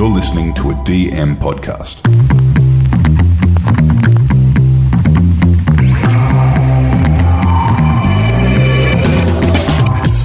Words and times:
You're 0.00 0.08
listening 0.08 0.54
to 0.54 0.70
a 0.70 0.74
DM 0.76 1.36
podcast. 1.36 2.00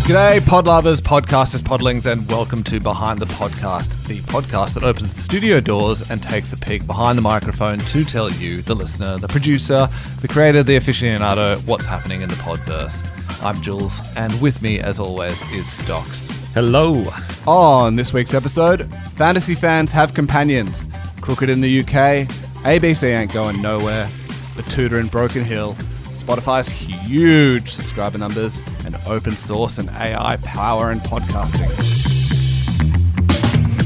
G'day, 0.05 0.47
pod 0.47 0.67
lovers, 0.67 1.01
podcasters, 1.01 1.59
podlings, 1.59 2.05
and 2.05 2.25
welcome 2.29 2.63
to 2.63 2.79
Behind 2.79 3.19
the 3.19 3.25
Podcast, 3.25 4.07
the 4.07 4.19
podcast 4.19 4.75
that 4.75 4.85
opens 4.85 5.11
the 5.11 5.19
studio 5.19 5.60
doors 5.60 6.10
and 6.10 6.23
takes 6.23 6.53
a 6.53 6.57
peek 6.57 6.87
behind 6.87 7.17
the 7.17 7.21
microphone 7.21 7.79
to 7.79 8.05
tell 8.05 8.31
you, 8.31 8.62
the 8.62 8.73
listener, 8.73 9.17
the 9.17 9.28
producer, 9.28 9.89
the 10.21 10.29
creator, 10.29 10.63
the 10.63 10.78
aficionado, 10.78 11.62
what's 11.67 11.85
happening 11.85 12.21
in 12.21 12.29
the 12.29 12.35
podverse. 12.35 13.05
I'm 13.44 13.62
Jules, 13.62 13.99
and 14.15 14.39
with 14.42 14.62
me, 14.62 14.79
as 14.79 14.99
always, 14.99 15.42
is 15.51 15.69
Stocks. 15.69 16.31
Hello. 16.55 17.03
On 17.45 17.98
this 17.98 18.13
week's 18.13 18.34
episode, 18.34 18.90
fantasy 19.17 19.55
fans 19.55 19.91
have 19.91 20.13
companions. 20.13 20.85
Crooked 21.20 21.49
in 21.49 21.59
the 21.59 21.81
UK, 21.81 22.29
ABC 22.63 23.13
ain't 23.13 23.34
going 23.34 23.62
nowhere, 23.62 24.07
the 24.55 24.63
Tudor 24.70 25.02
in 25.02 25.07
Broken 25.07 25.43
Hill, 25.43 25.73
Spotify's 26.13 26.70
huge 26.70 27.71
subscriber 27.71 28.17
numbers, 28.17 28.63
and 28.85 28.95
open 29.05 29.35
source 29.35 29.79
and 29.79 29.89
AI 29.89 30.38
power 30.45 30.93
in 30.93 30.99
podcasting. 30.99 31.70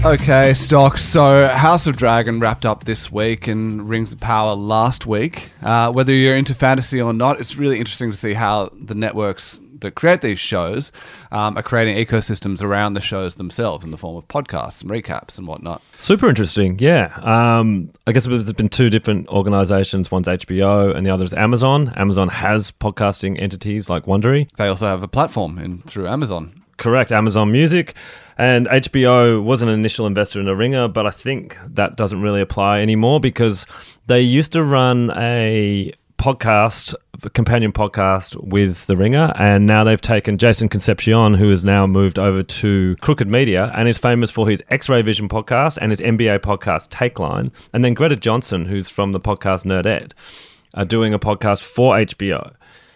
Okay, 0.05 0.53
stock. 0.53 0.99
So, 0.99 1.47
House 1.47 1.87
of 1.87 1.97
Dragon 1.97 2.39
wrapped 2.39 2.67
up 2.67 2.83
this 2.83 3.11
week 3.11 3.47
and 3.47 3.89
Rings 3.89 4.13
of 4.13 4.19
Power 4.19 4.53
last 4.53 5.07
week. 5.07 5.49
Uh, 5.63 5.91
whether 5.91 6.13
you're 6.13 6.37
into 6.37 6.53
fantasy 6.53 7.01
or 7.01 7.13
not, 7.13 7.41
it's 7.41 7.55
really 7.55 7.79
interesting 7.79 8.11
to 8.11 8.15
see 8.15 8.33
how 8.33 8.69
the 8.73 8.93
networks 8.93 9.59
that 9.81 9.95
create 9.95 10.21
these 10.21 10.39
shows 10.39 10.91
um, 11.31 11.57
are 11.57 11.63
creating 11.63 11.95
ecosystems 11.95 12.61
around 12.61 12.93
the 12.93 13.01
shows 13.01 13.35
themselves 13.35 13.83
in 13.83 13.91
the 13.91 13.97
form 13.97 14.15
of 14.15 14.27
podcasts 14.27 14.81
and 14.81 14.89
recaps 14.89 15.37
and 15.37 15.47
whatnot. 15.47 15.81
Super 15.99 16.29
interesting. 16.29 16.77
Yeah. 16.79 17.13
Um, 17.21 17.91
I 18.07 18.11
guess 18.11 18.25
there's 18.25 18.51
been 18.53 18.69
two 18.69 18.89
different 18.89 19.27
organizations. 19.29 20.11
One's 20.11 20.27
HBO 20.27 20.95
and 20.95 21.05
the 21.05 21.11
other 21.11 21.23
is 21.23 21.33
Amazon. 21.33 21.93
Amazon 21.95 22.29
has 22.29 22.71
podcasting 22.71 23.41
entities 23.41 23.89
like 23.89 24.05
Wondery. 24.05 24.51
They 24.57 24.67
also 24.67 24.87
have 24.87 25.03
a 25.03 25.07
platform 25.07 25.57
in 25.57 25.81
through 25.83 26.07
Amazon. 26.07 26.63
Correct. 26.77 27.11
Amazon 27.11 27.51
Music. 27.51 27.93
And 28.37 28.67
HBO 28.67 29.43
was 29.43 29.61
an 29.61 29.67
initial 29.67 30.07
investor 30.07 30.39
in 30.39 30.45
The 30.45 30.55
Ringer, 30.55 30.87
but 30.87 31.05
I 31.05 31.11
think 31.11 31.57
that 31.65 31.97
doesn't 31.97 32.21
really 32.21 32.39
apply 32.39 32.79
anymore 32.79 33.19
because 33.19 33.65
they 34.07 34.21
used 34.21 34.53
to 34.53 34.63
run 34.63 35.11
a 35.17 35.91
podcast, 36.19 36.93
companion 37.33 37.71
podcast 37.71 38.35
with 38.43 38.87
The 38.87 38.97
Ringer, 38.97 39.31
and 39.37 39.65
now 39.65 39.85
they've 39.85 40.01
taken 40.01 40.37
Jason 40.37 40.67
Concepcion, 40.67 41.35
who 41.35 41.49
has 41.49 41.63
now 41.63 41.87
moved 41.87 42.19
over 42.19 42.43
to 42.43 42.97
Crooked 42.97 43.29
Media 43.29 43.71
and 43.73 43.87
is 43.87 43.97
famous 43.97 44.29
for 44.29 44.49
his 44.49 44.61
X 44.69 44.89
Ray 44.89 45.01
Vision 45.01 45.29
podcast 45.29 45.77
and 45.81 45.93
his 45.93 46.01
NBA 46.01 46.39
podcast 46.39 46.89
Takeline, 46.89 47.51
and 47.71 47.85
then 47.85 47.93
Greta 47.93 48.17
Johnson, 48.17 48.65
who's 48.65 48.89
from 48.89 49.13
the 49.13 49.19
podcast 49.19 49.63
Nerdette, 49.63 50.11
are 50.73 50.83
doing 50.83 51.13
a 51.13 51.19
podcast 51.19 51.63
for 51.63 51.93
HBO. 51.93 52.53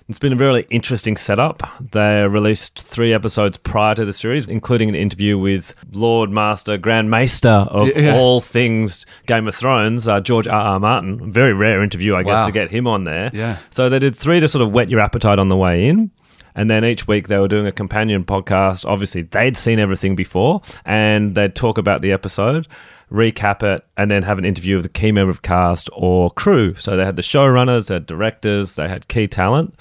It's 0.10 0.20
been 0.20 0.34
a 0.34 0.36
really 0.36 0.68
interesting 0.70 1.16
setup. 1.16 1.64
They 1.92 2.28
released 2.28 2.82
three 2.86 3.14
episodes 3.14 3.58
prior 3.58 3.96
to 3.96 4.04
the 4.04 4.12
series, 4.12 4.46
including 4.48 4.90
an 4.90 4.96
interview 4.96 5.38
with 5.38 5.74
Lord 5.94 6.30
Master, 6.30 6.78
Grand 6.78 7.10
Maester 7.10 7.48
of 7.70 7.96
Yeah. 7.96 8.14
all 8.16 8.42
things 8.42 9.06
Game 9.28 9.48
of 9.48 9.56
Thrones, 9.56 10.08
uh, 10.08 10.20
George 10.20 10.46
R. 10.48 10.62
R. 10.62 10.80
Martin. 10.80 11.32
Very 11.32 11.54
rare 11.54 11.82
interview, 11.82 12.16
I 12.16 12.24
guess, 12.24 12.32
Wow. 12.34 12.46
to 12.48 12.52
get 12.52 12.70
him 12.70 12.86
on 12.86 13.06
there. 13.06 13.32
Yeah. 13.34 13.58
So 13.70 13.88
they 13.88 14.00
did 14.00 14.14
three 14.16 14.42
to 14.42 14.48
sort 14.50 14.62
of 14.62 14.72
whet 14.72 14.90
your 14.90 15.00
appetite 15.00 15.40
on 15.40 15.48
the 15.48 15.58
way 15.58 15.88
in. 15.88 16.12
And 16.56 16.70
then 16.70 16.84
each 16.86 17.08
week 17.08 17.30
they 17.30 17.40
were 17.40 17.48
doing 17.48 17.66
a 17.66 17.72
companion 17.72 18.26
podcast. 18.26 18.86
Obviously, 18.88 19.24
they'd 19.24 19.58
seen 19.58 19.80
everything 19.80 20.16
before 20.16 20.62
and 20.86 21.34
they'd 21.34 21.56
talk 21.56 21.78
about 21.80 22.02
the 22.04 22.12
episode, 22.12 22.68
recap 23.14 23.64
it, 23.64 23.86
and 23.96 24.10
then 24.10 24.24
have 24.24 24.38
an 24.38 24.46
interview 24.46 24.76
with 24.76 24.84
the 24.84 24.90
key 24.90 25.12
member 25.12 25.30
of 25.30 25.42
cast 25.42 25.90
or 25.94 26.32
crew. 26.32 26.76
So 26.76 26.98
they 26.98 27.06
had 27.06 27.16
the 27.16 27.22
showrunners, 27.22 27.88
they 27.88 27.96
had 27.96 28.06
directors, 28.06 28.76
they 28.76 28.90
had 28.90 29.08
key 29.08 29.28
talent. 29.28 29.76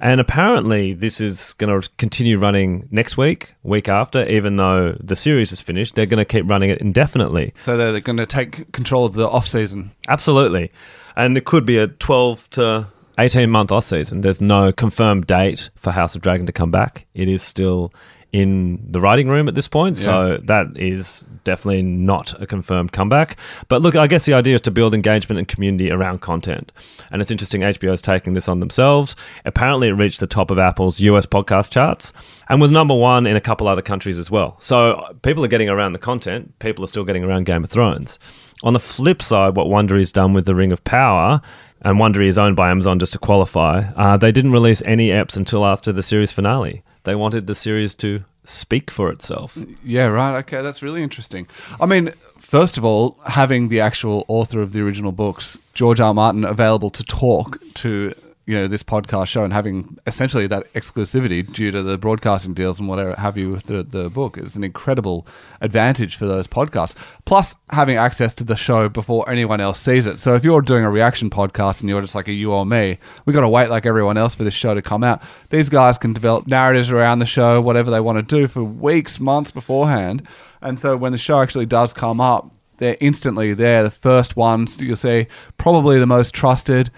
And 0.00 0.20
apparently, 0.20 0.92
this 0.92 1.20
is 1.20 1.54
going 1.54 1.80
to 1.80 1.88
continue 1.96 2.38
running 2.38 2.86
next 2.92 3.16
week, 3.16 3.54
week 3.64 3.88
after, 3.88 4.24
even 4.28 4.56
though 4.56 4.96
the 5.00 5.16
series 5.16 5.50
is 5.50 5.60
finished. 5.60 5.96
They're 5.96 6.06
going 6.06 6.18
to 6.18 6.24
keep 6.24 6.48
running 6.48 6.70
it 6.70 6.78
indefinitely. 6.78 7.52
So 7.58 7.76
they're 7.76 7.98
going 7.98 8.18
to 8.18 8.26
take 8.26 8.70
control 8.70 9.06
of 9.06 9.14
the 9.14 9.28
off 9.28 9.48
season. 9.48 9.90
Absolutely. 10.06 10.70
And 11.16 11.36
it 11.36 11.46
could 11.46 11.66
be 11.66 11.78
a 11.78 11.88
12 11.88 12.50
to 12.50 12.86
18 13.18 13.50
month 13.50 13.72
off 13.72 13.84
season. 13.84 14.20
There's 14.20 14.40
no 14.40 14.70
confirmed 14.70 15.26
date 15.26 15.70
for 15.74 15.90
House 15.90 16.14
of 16.14 16.22
Dragon 16.22 16.46
to 16.46 16.52
come 16.52 16.70
back. 16.70 17.06
It 17.14 17.28
is 17.28 17.42
still 17.42 17.92
in 18.32 18.78
the 18.90 19.00
writing 19.00 19.28
room 19.28 19.48
at 19.48 19.54
this 19.54 19.68
point. 19.68 19.96
So 19.96 20.36
that 20.38 20.76
is 20.76 21.24
definitely 21.44 21.82
not 21.82 22.40
a 22.40 22.46
confirmed 22.46 22.92
comeback. 22.92 23.38
But 23.68 23.80
look, 23.80 23.96
I 23.96 24.06
guess 24.06 24.26
the 24.26 24.34
idea 24.34 24.54
is 24.54 24.60
to 24.62 24.70
build 24.70 24.94
engagement 24.94 25.38
and 25.38 25.48
community 25.48 25.90
around 25.90 26.20
content. 26.20 26.70
And 27.10 27.22
it's 27.22 27.30
interesting 27.30 27.62
HBO 27.62 27.92
is 27.94 28.02
taking 28.02 28.34
this 28.34 28.48
on 28.48 28.60
themselves. 28.60 29.16
Apparently, 29.46 29.88
it 29.88 29.92
reached 29.92 30.20
the 30.20 30.26
top 30.26 30.50
of 30.50 30.58
Apple's 30.58 31.00
US 31.00 31.24
podcast 31.24 31.70
charts 31.70 32.12
and 32.50 32.60
was 32.60 32.70
number 32.70 32.94
one 32.94 33.26
in 33.26 33.34
a 33.34 33.40
couple 33.40 33.66
other 33.66 33.82
countries 33.82 34.18
as 34.18 34.30
well. 34.30 34.56
So 34.58 35.16
people 35.22 35.42
are 35.44 35.48
getting 35.48 35.70
around 35.70 35.94
the 35.94 35.98
content, 35.98 36.58
people 36.58 36.84
are 36.84 36.88
still 36.88 37.04
getting 37.04 37.24
around 37.24 37.44
Game 37.44 37.64
of 37.64 37.70
Thrones. 37.70 38.18
On 38.62 38.72
the 38.72 38.80
flip 38.80 39.22
side, 39.22 39.56
what 39.56 39.68
Wondery's 39.68 40.12
done 40.12 40.32
with 40.32 40.44
the 40.44 40.54
Ring 40.54 40.72
of 40.72 40.82
Power, 40.84 41.40
and 41.82 41.98
Wondery 41.98 42.26
is 42.26 42.38
owned 42.38 42.56
by 42.56 42.70
Amazon 42.70 42.98
just 42.98 43.12
to 43.12 43.18
qualify, 43.18 43.84
uh, 43.96 44.16
they 44.16 44.32
didn't 44.32 44.50
release 44.50 44.82
any 44.84 45.08
eps 45.08 45.36
until 45.36 45.64
after 45.64 45.92
the 45.92 46.02
series 46.02 46.32
finale. 46.32 46.82
They 47.08 47.14
wanted 47.14 47.46
the 47.46 47.54
series 47.54 47.94
to 47.96 48.24
speak 48.44 48.90
for 48.90 49.10
itself. 49.10 49.56
Yeah, 49.82 50.08
right. 50.08 50.36
Okay, 50.40 50.60
that's 50.60 50.82
really 50.82 51.02
interesting. 51.02 51.46
I 51.80 51.86
mean, 51.86 52.12
first 52.38 52.76
of 52.76 52.84
all, 52.84 53.16
having 53.24 53.68
the 53.68 53.80
actual 53.80 54.26
author 54.28 54.60
of 54.60 54.74
the 54.74 54.82
original 54.82 55.10
books, 55.10 55.58
George 55.72 56.00
R. 56.02 56.12
Martin, 56.12 56.44
available 56.44 56.90
to 56.90 57.02
talk 57.02 57.62
to 57.76 58.12
you 58.48 58.54
know 58.54 58.66
this 58.66 58.82
podcast 58.82 59.26
show 59.26 59.44
and 59.44 59.52
having 59.52 59.98
essentially 60.06 60.46
that 60.46 60.72
exclusivity 60.72 61.46
due 61.52 61.70
to 61.70 61.82
the 61.82 61.98
broadcasting 61.98 62.54
deals 62.54 62.80
and 62.80 62.88
whatever 62.88 63.14
have 63.16 63.36
you 63.36 63.50
with 63.50 63.64
the, 63.64 63.82
the 63.82 64.08
book 64.08 64.38
is 64.38 64.56
an 64.56 64.64
incredible 64.64 65.26
advantage 65.60 66.16
for 66.16 66.26
those 66.26 66.48
podcasts. 66.48 66.94
Plus, 67.26 67.54
having 67.68 67.98
access 67.98 68.32
to 68.32 68.44
the 68.44 68.56
show 68.56 68.88
before 68.88 69.28
anyone 69.28 69.60
else 69.60 69.78
sees 69.78 70.06
it. 70.06 70.18
So 70.18 70.34
if 70.34 70.44
you're 70.44 70.62
doing 70.62 70.82
a 70.82 70.90
reaction 70.90 71.28
podcast 71.28 71.80
and 71.80 71.90
you're 71.90 72.00
just 72.00 72.14
like 72.14 72.26
a 72.26 72.32
you 72.32 72.50
or 72.54 72.64
me, 72.64 72.96
we 73.26 73.34
got 73.34 73.42
to 73.42 73.48
wait 73.50 73.68
like 73.68 73.84
everyone 73.84 74.16
else 74.16 74.34
for 74.34 74.44
this 74.44 74.54
show 74.54 74.72
to 74.72 74.80
come 74.80 75.04
out. 75.04 75.20
These 75.50 75.68
guys 75.68 75.98
can 75.98 76.14
develop 76.14 76.46
narratives 76.46 76.90
around 76.90 77.18
the 77.18 77.26
show, 77.26 77.60
whatever 77.60 77.90
they 77.90 78.00
want 78.00 78.16
to 78.16 78.22
do 78.22 78.48
for 78.48 78.64
weeks, 78.64 79.20
months 79.20 79.50
beforehand. 79.50 80.26
And 80.62 80.80
so 80.80 80.96
when 80.96 81.12
the 81.12 81.18
show 81.18 81.42
actually 81.42 81.66
does 81.66 81.92
come 81.92 82.18
up, 82.18 82.54
they're 82.78 82.96
instantly 83.00 83.52
there, 83.52 83.82
the 83.82 83.90
first 83.90 84.36
ones 84.36 84.80
you'll 84.80 84.96
see, 84.96 85.26
probably 85.58 85.98
the 85.98 86.06
most 86.06 86.34
trusted. 86.34 86.90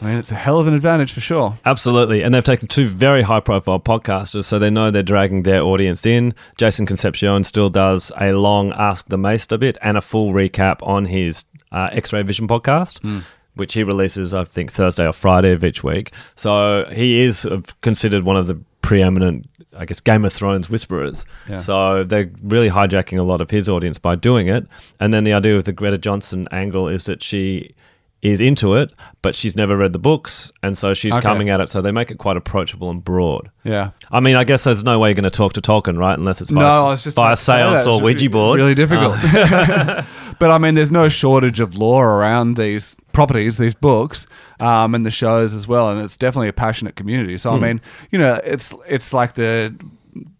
I 0.00 0.06
mean, 0.06 0.18
it's 0.18 0.32
a 0.32 0.36
hell 0.36 0.58
of 0.58 0.66
an 0.66 0.74
advantage 0.74 1.12
for 1.12 1.20
sure. 1.20 1.56
Absolutely. 1.64 2.22
And 2.22 2.34
they've 2.34 2.42
taken 2.42 2.66
two 2.68 2.88
very 2.88 3.22
high 3.22 3.40
profile 3.40 3.78
podcasters, 3.78 4.44
so 4.44 4.58
they 4.58 4.70
know 4.70 4.90
they're 4.90 5.02
dragging 5.02 5.44
their 5.44 5.62
audience 5.62 6.04
in. 6.04 6.34
Jason 6.56 6.84
Concepcion 6.84 7.44
still 7.44 7.70
does 7.70 8.10
a 8.20 8.32
long 8.32 8.72
Ask 8.72 9.06
the 9.08 9.16
Maester 9.18 9.56
bit 9.56 9.78
and 9.80 9.96
a 9.96 10.00
full 10.00 10.32
recap 10.32 10.86
on 10.86 11.04
his 11.06 11.44
uh, 11.70 11.88
X 11.92 12.12
Ray 12.12 12.22
Vision 12.22 12.48
podcast. 12.48 13.24
Which 13.56 13.74
he 13.74 13.84
releases, 13.84 14.34
I 14.34 14.42
think, 14.42 14.72
Thursday 14.72 15.06
or 15.06 15.12
Friday 15.12 15.52
of 15.52 15.64
each 15.64 15.84
week. 15.84 16.12
So 16.34 16.86
he 16.92 17.20
is 17.20 17.46
uh, 17.46 17.60
considered 17.82 18.24
one 18.24 18.36
of 18.36 18.48
the 18.48 18.60
preeminent, 18.82 19.48
I 19.76 19.84
guess, 19.84 20.00
Game 20.00 20.24
of 20.24 20.32
Thrones 20.32 20.68
whisperers. 20.68 21.24
Yeah. 21.48 21.58
So 21.58 22.02
they're 22.02 22.32
really 22.42 22.68
hijacking 22.68 23.16
a 23.16 23.22
lot 23.22 23.40
of 23.40 23.50
his 23.50 23.68
audience 23.68 24.00
by 24.00 24.16
doing 24.16 24.48
it. 24.48 24.66
And 24.98 25.14
then 25.14 25.22
the 25.22 25.32
idea 25.32 25.54
with 25.54 25.66
the 25.66 25.72
Greta 25.72 25.98
Johnson 25.98 26.48
angle 26.50 26.88
is 26.88 27.04
that 27.04 27.22
she 27.22 27.76
is 28.24 28.40
into 28.40 28.74
it, 28.74 28.90
but 29.20 29.34
she's 29.34 29.54
never 29.54 29.76
read 29.76 29.92
the 29.92 29.98
books, 29.98 30.50
and 30.62 30.78
so 30.78 30.94
she's 30.94 31.12
Okay. 31.12 31.20
coming 31.20 31.50
at 31.50 31.60
it. 31.60 31.68
So 31.68 31.82
they 31.82 31.92
make 31.92 32.10
it 32.10 32.16
quite 32.16 32.38
approachable 32.38 32.88
and 32.90 33.04
broad. 33.04 33.50
Yeah. 33.64 33.90
I 34.10 34.20
mean, 34.20 34.34
I 34.34 34.44
guess 34.44 34.64
there's 34.64 34.82
no 34.82 34.98
way 34.98 35.10
you're 35.10 35.14
going 35.14 35.24
to 35.24 35.30
talk 35.30 35.52
to 35.52 35.60
Tolkien, 35.60 35.98
right? 35.98 36.18
Unless 36.18 36.40
it's 36.40 36.50
by, 36.50 36.62
No, 36.62 36.66
a, 36.66 36.84
I 36.86 36.90
was 36.90 37.02
just 37.02 37.16
by 37.16 37.32
a 37.32 37.36
seance 37.36 37.86
or 37.86 38.00
Ouija 38.00 38.30
board. 38.30 38.56
Really 38.56 38.74
difficult. 38.74 39.14
but 40.38 40.50
I 40.50 40.56
mean, 40.58 40.74
there's 40.74 40.90
no 40.90 41.10
shortage 41.10 41.60
of 41.60 41.76
lore 41.76 42.18
around 42.18 42.56
these 42.56 42.96
properties, 43.12 43.58
these 43.58 43.74
books, 43.74 44.26
um, 44.58 44.94
and 44.94 45.04
the 45.04 45.10
shows 45.10 45.52
as 45.52 45.68
well. 45.68 45.90
And 45.90 46.00
it's 46.00 46.16
definitely 46.16 46.48
a 46.48 46.54
passionate 46.54 46.96
community. 46.96 47.36
So 47.36 47.52
I 47.52 47.60
mean, 47.60 47.80
you 48.10 48.18
know, 48.18 48.40
it's 48.42 48.74
it's 48.88 49.12
like 49.12 49.34
the 49.34 49.74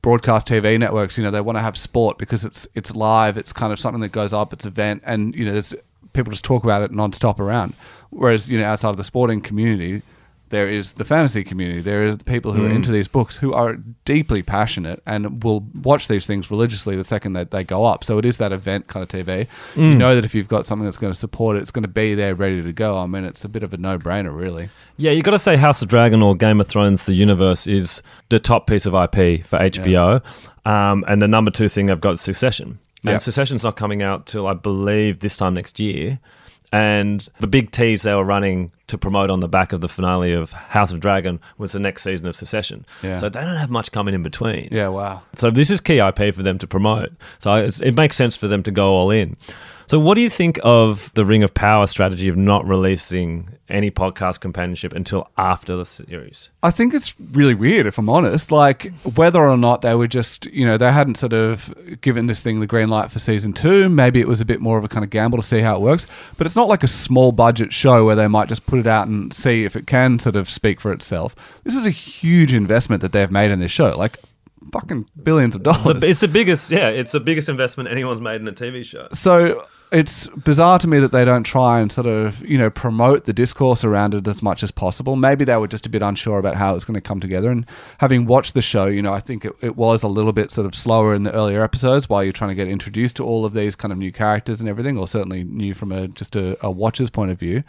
broadcast 0.00 0.48
TV 0.48 0.78
networks. 0.78 1.19
You 1.19 1.25
know, 1.25 1.30
they 1.30 1.42
want 1.42 1.58
to 1.58 1.62
have 1.62 1.76
sport 1.76 2.16
because 2.16 2.46
it's 2.46 2.66
it's 2.75 2.94
live. 2.96 3.37
It's 3.37 3.52
kind 3.52 3.75
of 3.75 3.78
something 3.78 4.00
that 4.00 4.12
goes 4.12 4.32
up. 4.32 4.54
It's 4.54 4.64
event, 4.64 5.02
and 5.04 5.34
you 5.34 5.44
know, 5.44 5.52
there's 5.52 5.75
people 6.14 6.31
just 6.31 6.44
talk 6.44 6.64
about 6.64 6.82
it 6.82 6.93
non-stop 6.93 7.38
around. 7.38 7.75
Whereas 8.11 8.50
you 8.50 8.58
know, 8.58 8.64
outside 8.64 8.90
of 8.90 8.96
the 8.96 9.05
sporting 9.05 9.40
community. 9.40 10.02
There 10.50 10.69
is 10.69 10.93
the 10.93 11.05
fantasy 11.05 11.43
community. 11.43 11.81
There 11.81 12.06
are 12.06 12.14
the 12.14 12.22
people 12.22 12.52
who 12.52 12.66
are 12.66 12.70
into 12.70 12.93
these 12.93 13.08
books 13.08 13.38
who 13.38 13.52
are 13.52 13.76
deeply 14.05 14.40
passionate 14.43 15.02
and 15.05 15.43
will 15.43 15.66
watch 15.82 16.06
these 16.06 16.28
things 16.28 16.49
religiously 16.49 16.94
the 16.94 17.02
second 17.02 17.32
that 17.32 17.50
they 17.50 17.64
go 17.64 17.84
up. 17.87 18.05
So 18.05 18.19
it 18.19 18.25
is 18.25 18.38
that 18.38 18.52
event 18.52 18.87
kind 18.87 19.02
of 19.02 19.08
TV. 19.08 19.49
You 19.75 19.96
know 19.96 20.14
that 20.14 20.25
if 20.25 20.32
you've 20.32 20.46
got 20.46 20.64
something 20.64 20.84
that's 20.84 20.99
going 20.99 21.12
to 21.12 21.19
support 21.19 21.56
it, 21.56 21.62
it's 21.62 21.72
going 21.72 21.82
to 21.82 21.88
be 21.88 22.14
there 22.14 22.37
ready 22.37 22.62
to 22.62 22.72
go. 22.72 22.99
I 22.99 23.06
mean, 23.06 23.25
it's 23.25 23.44
a 23.44 23.49
bit 23.49 23.64
of 23.64 23.72
a 23.72 23.78
no-brainer, 23.78 24.37
really. 24.37 24.69
Yeah, 24.96 25.11
you 25.11 25.25
got 25.25 25.32
to 25.32 25.40
say 25.40 25.56
House 25.56 25.82
of 25.82 25.88
Dragon 25.88 26.22
or 26.22 26.37
Game 26.37 26.61
of 26.61 26.69
Thrones, 26.69 27.06
the 27.06 27.14
universe 27.14 27.66
is 27.66 28.00
the 28.28 28.38
top 28.38 28.69
piece 28.69 28.87
of 28.87 28.94
IP 28.94 29.44
for 29.44 29.58
HBO. 29.58 30.22
Um, 30.64 31.05
and 31.08 31.20
the 31.20 31.26
number 31.26 31.50
two 31.50 31.69
thing 31.69 31.90
I've 31.90 32.00
got 32.00 32.14
is 32.14 32.20
Succession. 32.20 32.78
And 33.12 33.22
Succession's 33.22 33.64
not 33.64 33.76
coming 33.76 34.02
out 34.02 34.26
till 34.26 34.46
I 34.46 34.54
believe 34.54 35.20
this 35.20 35.36
time 35.36 35.54
next 35.54 35.78
year. 35.78 36.18
And 36.72 37.28
the 37.38 37.46
big 37.46 37.70
tease 37.70 38.02
they 38.02 38.12
were 38.14 38.24
running 38.24 38.72
to 38.88 38.98
promote 38.98 39.30
on 39.30 39.38
the 39.38 39.46
back 39.46 39.72
of 39.72 39.80
the 39.80 39.88
finale 39.88 40.32
of 40.32 40.50
House 40.50 40.90
of 40.90 40.98
Dragon 40.98 41.38
was 41.56 41.70
the 41.70 41.78
next 41.78 42.02
season 42.02 42.26
of 42.26 42.34
Succession. 42.34 42.84
Yeah. 43.00 43.16
So 43.16 43.28
they 43.28 43.40
don't 43.40 43.56
have 43.56 43.70
much 43.70 43.92
coming 43.92 44.12
in 44.12 44.24
between. 44.24 44.70
Yeah, 44.72 44.88
wow. 44.88 45.22
So 45.36 45.52
this 45.52 45.70
is 45.70 45.80
key 45.80 45.98
IP 46.00 46.34
for 46.34 46.42
them 46.42 46.58
to 46.58 46.66
promote. 46.66 47.12
So 47.38 47.54
it's, 47.54 47.80
it 47.80 47.92
makes 47.92 48.16
sense 48.16 48.34
for 48.34 48.48
them 48.48 48.64
to 48.64 48.72
go 48.72 48.92
all 48.92 49.12
in. 49.12 49.36
So 49.86 49.98
what 49.98 50.14
do 50.14 50.22
you 50.22 50.31
think 50.31 50.58
of 50.62 51.12
the 51.14 51.25
Ring 51.25 51.42
of 51.42 51.52
Power 51.52 51.86
strategy 51.86 52.28
of 52.28 52.36
not 52.36 52.66
releasing 52.66 53.50
any 53.69 53.90
podcast 53.90 54.40
companionship 54.40 54.92
until 54.94 55.28
after 55.36 55.76
the 55.76 55.84
series? 55.84 56.48
I 56.62 56.70
think 56.70 56.94
it's 56.94 57.14
really 57.32 57.54
weird, 57.54 57.86
if 57.86 57.98
I'm 57.98 58.08
honest. 58.08 58.50
Like, 58.50 58.92
whether 59.16 59.42
or 59.42 59.56
not 59.56 59.82
they 59.82 59.94
were 59.94 60.06
just, 60.06 60.46
you 60.46 60.66
know, 60.66 60.78
they 60.78 60.90
hadn't 60.90 61.16
sort 61.16 61.32
of 61.32 61.75
given 62.00 62.26
this 62.26 62.42
thing 62.42 62.60
the 62.60 62.66
green 62.66 62.88
light 62.88 63.10
for 63.10 63.19
season 63.19 63.52
two. 63.52 63.88
Maybe 63.88 64.20
it 64.20 64.28
was 64.28 64.40
a 64.40 64.46
bit 64.46 64.60
more 64.60 64.78
of 64.78 64.84
a 64.84 64.88
kind 64.88 65.04
of 65.04 65.10
gamble 65.10 65.38
to 65.38 65.44
see 65.44 65.60
how 65.60 65.76
it 65.76 65.81
works. 65.81 66.06
But 66.38 66.46
it's 66.46 66.56
not 66.56 66.69
like 66.69 66.82
a 66.82 66.88
small 66.88 67.32
budget 67.32 67.72
show 67.72 68.04
where 68.04 68.16
they 68.16 68.28
might 68.28 68.48
just 68.48 68.66
put 68.66 68.78
it 68.78 68.87
out 68.87 69.06
and 69.06 69.32
see 69.32 69.64
if 69.64 69.76
it 69.76 69.87
can 69.87 70.19
sort 70.19 70.37
of 70.37 70.48
speak 70.48 70.80
for 70.80 70.92
itself. 70.92 71.34
This 71.64 71.76
is 71.76 71.87
a 71.87 71.90
huge 71.90 72.54
investment 72.54 73.02
that 73.02 73.12
they've 73.12 73.30
made 73.30 73.50
in 73.50 73.58
this 73.60 73.70
show. 73.72 73.96
Like, 73.96 74.19
fucking 74.72 75.08
billions 75.22 75.54
of 75.54 75.62
dollars. 75.62 76.02
It's 76.02 76.20
the 76.20 76.28
biggest, 76.28 76.70
yeah, 76.70 76.88
it's 76.88 77.12
the 77.12 77.20
biggest 77.20 77.48
investment 77.48 77.88
anyone's 77.88 78.20
made 78.20 78.40
in 78.40 78.48
a 78.48 78.52
TV 78.52 78.84
show. 78.84 79.08
so 79.12 79.66
it's 79.92 80.26
bizarre 80.28 80.78
to 80.81 80.88
me 80.88 80.98
that 80.98 81.12
they 81.12 81.25
don't 81.25 81.44
try 81.44 81.81
and 81.81 81.90
sort 81.90 82.06
of 82.06 82.44
you 82.44 82.58
know 82.58 82.70
promote 82.70 83.25
the 83.25 83.32
discourse 83.32 83.84
around 83.84 84.14
it 84.14 84.26
as 84.26 84.42
much 84.42 84.62
as 84.62 84.70
possible. 84.70 85.16
Maybe 85.16 85.44
they 85.44 85.56
were 85.56 85.69
just 85.69 85.86
a 85.86 85.90
bit 85.90 86.02
unsure 86.02 86.38
about 86.38 86.56
how 86.56 86.72
it 86.72 86.75
was 86.75 86.84
going 86.84 86.94
to 86.94 87.00
come 87.00 87.20
together. 87.20 87.50
And 87.50 87.66
having 87.98 88.26
watched 88.26 88.54
the 88.54 88.62
show 88.62 88.86
you 88.86 89.02
know 89.02 89.12
i 89.12 89.20
think 89.20 89.44
it, 89.44 89.52
it 89.60 89.76
was 89.76 90.02
a 90.02 90.08
little 90.08 90.32
bit 90.32 90.52
sort 90.52 90.66
of 90.66 90.75
slower 90.75 91.14
in 91.14 91.22
the 91.22 91.32
earlier 91.32 91.62
episodes 91.62 92.08
while 92.08 92.22
you're 92.22 92.32
trying 92.32 92.50
to 92.50 92.54
get 92.54 92.69
introduced 92.69 93.16
to 93.16 93.25
all 93.25 93.44
of 93.44 93.54
these 93.54 93.75
kind 93.75 93.92
of 93.92 93.98
new 93.98 94.12
characters 94.12 94.60
and 94.60 94.69
everything 94.69 94.98
or 94.98 95.08
certainly 95.08 95.44
new 95.44 95.75
from 95.75 95.92
a 95.92 96.08
just 96.08 96.37
a, 96.37 96.56
a 96.64 96.70
watcher's 96.70 97.10
point 97.10 97.30
of 97.30 97.38
view 97.38 97.62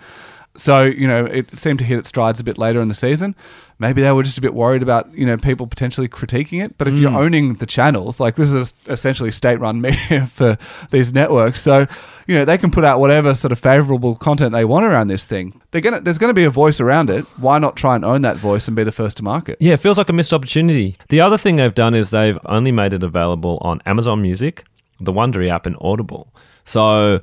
so 0.56 0.84
you 0.84 1.08
know 1.08 1.26
it 1.26 1.58
seemed 1.58 1.80
to 1.80 1.86
hit 1.86 1.98
its 1.98 2.10
strides 2.10 2.40
a 2.40 2.44
bit 2.44 2.58
later 2.58 2.82
in 2.82 2.88
the 2.88 2.94
season. 2.94 3.36
Maybe 3.78 4.02
they 4.02 4.12
were 4.14 4.24
just 4.24 4.38
a 4.38 4.42
bit 4.42 4.54
worried 4.54 4.82
about 4.82 5.14
you 5.14 5.26
know 5.26 5.38
people 5.38 5.68
potentially 5.68 6.08
critiquing 6.08 6.64
it. 6.64 6.78
But 6.78 6.88
if 6.88 6.96
you're 6.96 7.12
mm. 7.12 7.18
owning 7.18 7.56
the 7.56 7.66
channels 7.66 8.20
like 8.20 8.36
this 8.36 8.52
is 8.52 8.74
essentially 8.88 9.32
state-run 9.32 9.82
media 9.82 10.28
for 10.28 10.58
these 10.92 11.12
networks. 11.12 11.62
So 11.62 11.86
you 12.28 12.36
know 12.36 12.46
they 12.46 12.58
can 12.58 12.72
put 12.72 12.86
out 12.86 13.00
whatever 13.00 13.36
sort 13.36 13.52
of 13.52 13.60
favorable 13.60 14.16
content 14.16 14.54
they 14.54 14.66
want 14.66 14.86
around 14.86 15.08
this 15.08 15.26
thing. 15.26 15.62
They're 15.72 15.82
gonna 15.82 16.02
there's 16.02 16.18
gonna 16.18 16.34
be 16.34 16.46
a 16.46 16.50
voice 16.50 16.80
around 16.80 17.10
it. 17.10 17.26
Why 17.38 17.60
not 17.60 17.76
try 17.76 17.96
and 17.96 18.06
own 18.06 18.22
that 18.22 18.38
voice 18.38 18.68
and 18.68 18.76
be 18.76 18.84
the 18.84 18.92
first 18.92 19.18
to 19.18 19.24
market? 19.24 19.58
Yeah, 19.60 19.74
it 19.74 19.80
feels 19.80 19.98
like 19.98 20.10
a 20.10 20.14
missed 20.14 20.34
opportunity. 20.34 20.96
The 21.10 21.22
other 21.22 21.38
thing 21.38 21.58
they've 21.58 21.74
done 21.74 21.96
is 21.96 22.12
they've 22.12 22.40
only 22.46 22.72
made 22.72 22.94
it 22.94 23.04
available 23.04 23.58
on 23.62 23.82
Amazon 23.86 24.22
Music, 24.22 24.64
the 25.00 25.12
Wondery 25.12 25.50
app, 25.50 25.66
and 25.66 25.76
Audible. 25.82 26.34
So 26.64 27.22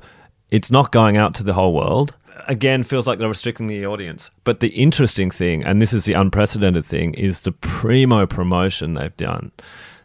it's 0.51 0.69
not 0.69 0.91
going 0.91 1.17
out 1.17 1.33
to 1.35 1.43
the 1.43 1.53
whole 1.53 1.73
world. 1.73 2.15
Again, 2.47 2.83
feels 2.83 3.07
like 3.07 3.19
they're 3.19 3.27
restricting 3.27 3.67
the 3.67 3.85
audience. 3.85 4.31
But 4.43 4.59
the 4.59 4.69
interesting 4.69 5.31
thing, 5.31 5.63
and 5.63 5.81
this 5.81 5.93
is 5.93 6.05
the 6.05 6.13
unprecedented 6.13 6.85
thing, 6.85 7.13
is 7.13 7.41
the 7.41 7.51
primo 7.51 8.25
promotion 8.25 8.93
they've 8.93 9.15
done, 9.17 9.51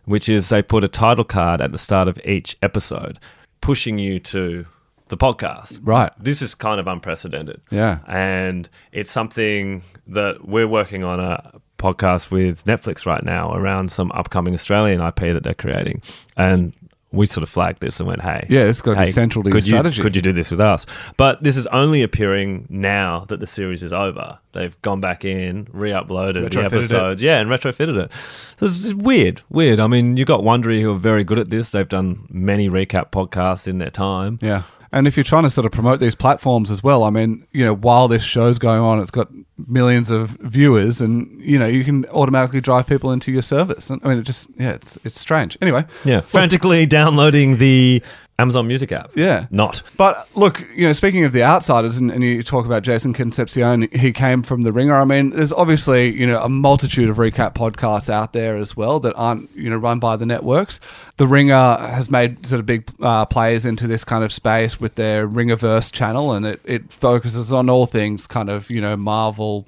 which 0.05 0.29
is 0.29 0.49
they 0.49 0.63
put 0.63 0.85
a 0.85 0.89
title 0.89 1.25
card 1.25 1.61
at 1.61 1.73
the 1.73 1.79
start 1.79 2.09
of 2.09 2.21
each 2.25 2.57
episode, 2.63 3.19
pushing 3.61 3.99
you 3.99 4.19
to 4.21 4.67
the 5.09 5.17
podcast. 5.17 5.81
Right. 5.83 6.13
This 6.19 6.43
is 6.43 6.55
kind 6.55 6.81
of 6.81 6.87
unprecedented. 6.87 7.61
Yeah. 7.71 8.01
And 8.07 8.69
it's 8.93 9.11
something 9.11 9.83
that 10.07 10.47
we're 10.47 10.69
working 10.69 11.05
on 11.05 11.21
a 11.21 11.61
podcast 11.79 12.31
with 12.31 12.65
Netflix 12.65 13.07
right 13.07 13.23
now 13.23 13.55
around 13.55 13.93
some 13.93 14.11
upcoming 14.13 14.53
Australian 14.53 15.01
IP 15.01 15.21
that 15.21 15.43
they're 15.45 15.55
creating. 15.55 16.03
And 16.37 16.73
we 17.11 17.25
sort 17.27 17.43
of 17.43 17.49
flagged 17.49 17.81
this 17.81 18.01
and 18.01 18.07
went, 18.09 18.21
hey. 18.21 18.47
Yeah, 18.51 18.65
it's 18.65 18.81
gotta 18.83 19.01
be 19.01 19.11
central 19.11 19.43
to 19.43 19.49
your 19.49 19.53
could 19.53 19.67
you, 19.67 19.73
strategy." 19.77 20.03
Could 20.03 20.17
you 20.17 20.23
do 20.23 20.33
this 20.33 20.51
with 20.51 20.61
us? 20.61 20.85
But 21.17 21.43
this 21.43 21.57
is 21.57 21.67
only 21.69 22.03
appearing 22.03 22.67
now 22.69 23.25
that 23.29 23.41
the 23.41 23.47
series 23.47 23.83
is 23.83 23.93
over. 23.93 24.39
They've 24.53 24.81
gone 24.83 25.01
back 25.01 25.25
in, 25.25 25.69
re 25.73 25.91
uploaded 25.91 26.35
the 26.45 26.51
Retrofitted 26.51 26.65
it. 26.65 26.75
episodes. 26.75 27.23
Yeah, 27.23 27.41
and 27.41 27.49
retrofitted 27.49 27.97
it. 28.05 28.13
So 28.59 28.67
it's 28.67 28.93
weird. 28.95 29.41
Weird. 29.49 29.81
I 29.81 29.87
mean, 29.87 30.17
you've 30.17 30.29
got 30.29 30.41
Wondery 30.41 30.83
who 30.83 30.93
are 30.93 30.99
very 30.99 31.25
good 31.25 31.39
at 31.39 31.49
this. 31.51 31.71
They've 31.71 31.89
done 31.89 32.27
many 32.29 32.69
recap 32.69 33.11
podcasts 33.11 33.67
in 33.67 33.79
their 33.79 33.91
time. 33.91 34.39
Yeah. 34.43 34.63
And 34.93 35.07
if 35.07 35.17
you're 35.17 35.25
trying 35.25 35.43
to 35.45 35.51
sort 35.51 35.67
of 35.67 35.73
promote 35.73 36.01
these 36.01 36.15
platforms 36.15 36.71
as 36.71 36.83
well, 36.83 37.05
I 37.05 37.11
mean, 37.11 37.47
you 37.53 37.65
know, 37.65 37.75
while 37.75 38.09
this 38.09 38.23
show's 38.23 38.59
going 38.59 38.81
on, 38.81 39.01
it's 39.01 39.11
got 39.11 39.29
millions 39.67 40.09
of 40.11 40.31
viewers, 40.41 41.01
and 41.01 41.41
you 41.41 41.59
know, 41.59 41.67
you 41.67 41.85
can 41.85 42.07
automatically 42.07 42.61
drive 42.61 42.87
people 42.87 43.13
into 43.13 43.31
your 43.31 43.43
service. 43.43 43.91
And, 43.91 44.01
I 44.05 44.09
mean, 44.09 44.19
it 44.19 44.23
just 44.23 44.49
yeah, 44.59 44.73
it's 44.73 44.99
it's 45.05 45.21
strange. 45.21 45.59
Anyway, 45.61 45.85
Yeah, 46.05 46.21
frantically 46.23 46.87
downloading 46.87 47.59
the 47.59 48.03
Amazon 48.41 48.69
Music 48.69 48.93
app. 48.93 49.11
Yeah. 49.17 49.47
Not. 49.51 49.83
But 49.97 50.29
look, 50.37 50.65
you 50.75 50.87
know, 50.87 50.93
speaking 50.93 51.25
of 51.25 51.33
the 51.33 51.43
outsiders, 51.43 51.99
and, 51.99 52.11
and 52.11 52.23
you 52.23 52.43
talk 52.45 52.67
about 52.67 52.85
Jason 52.85 53.13
Concepcion, 53.13 53.89
he 53.93 54.13
came 54.13 54.45
from 54.45 54.63
The 54.63 54.73
Ringer. 54.73 54.95
I 54.95 55.05
mean, 55.05 55.31
there's 55.31 55.53
obviously, 55.53 56.17
you 56.17 56.25
know, 56.27 56.41
a 56.41 56.49
multitude 56.49 57.09
of 57.09 57.17
recap 57.17 57.55
podcasts 57.55 58.09
out 58.09 58.33
there 58.33 58.57
as 58.57 58.77
well 58.77 59.01
that 59.01 59.15
aren't, 59.15 59.51
you 59.57 59.69
know, 59.69 59.77
run 59.77 59.99
by 59.99 60.15
the 60.15 60.25
networks. 60.25 60.79
The 61.17 61.27
Ringer 61.27 61.79
has 61.79 62.11
made 62.11 62.47
sort 62.47 62.61
of 62.61 62.67
big 62.67 62.89
uh, 63.01 63.27
plays 63.27 63.65
into 63.65 63.89
this 63.89 64.05
kind 64.05 64.23
of 64.23 64.33
space 64.33 64.79
with 64.79 64.95
their 64.95 65.27
Ringerverse 65.27 65.91
channel, 65.93 66.33
and 66.33 66.47
it, 66.47 66.61
it 66.65 66.93
focuses 66.93 67.53
on 67.53 67.69
all 67.69 67.87
things 67.87 68.29
kind 68.29 68.51
of, 68.51 68.71
you 68.71 68.81
know, 68.81 68.97
Marvel. 68.97 69.67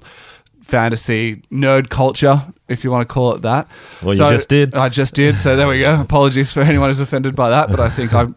Fantasy 0.61 1.43
nerd 1.51 1.89
culture, 1.89 2.45
if 2.67 2.83
you 2.83 2.91
want 2.91 3.07
to 3.07 3.13
call 3.13 3.33
it 3.33 3.41
that. 3.41 3.67
Well, 4.03 4.13
you 4.13 4.19
just 4.19 4.49
did. 4.49 4.73
I 4.73 4.89
just 4.89 5.13
did. 5.15 5.39
So 5.39 5.55
there 5.55 5.67
we 5.67 5.79
go. 5.79 5.99
Apologies 6.09 6.53
for 6.53 6.61
anyone 6.61 6.89
who's 6.89 6.99
offended 6.99 7.35
by 7.35 7.49
that, 7.49 7.69
but 7.69 7.79
I 7.79 7.89
think 7.89 8.13
I 8.13 8.27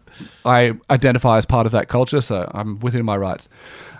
I 0.43 0.73
identify 0.89 1.37
as 1.37 1.45
part 1.45 1.65
of 1.65 1.71
that 1.73 1.87
culture, 1.87 2.21
so 2.21 2.49
I'm 2.53 2.79
within 2.79 3.05
my 3.05 3.17
rights. 3.17 3.47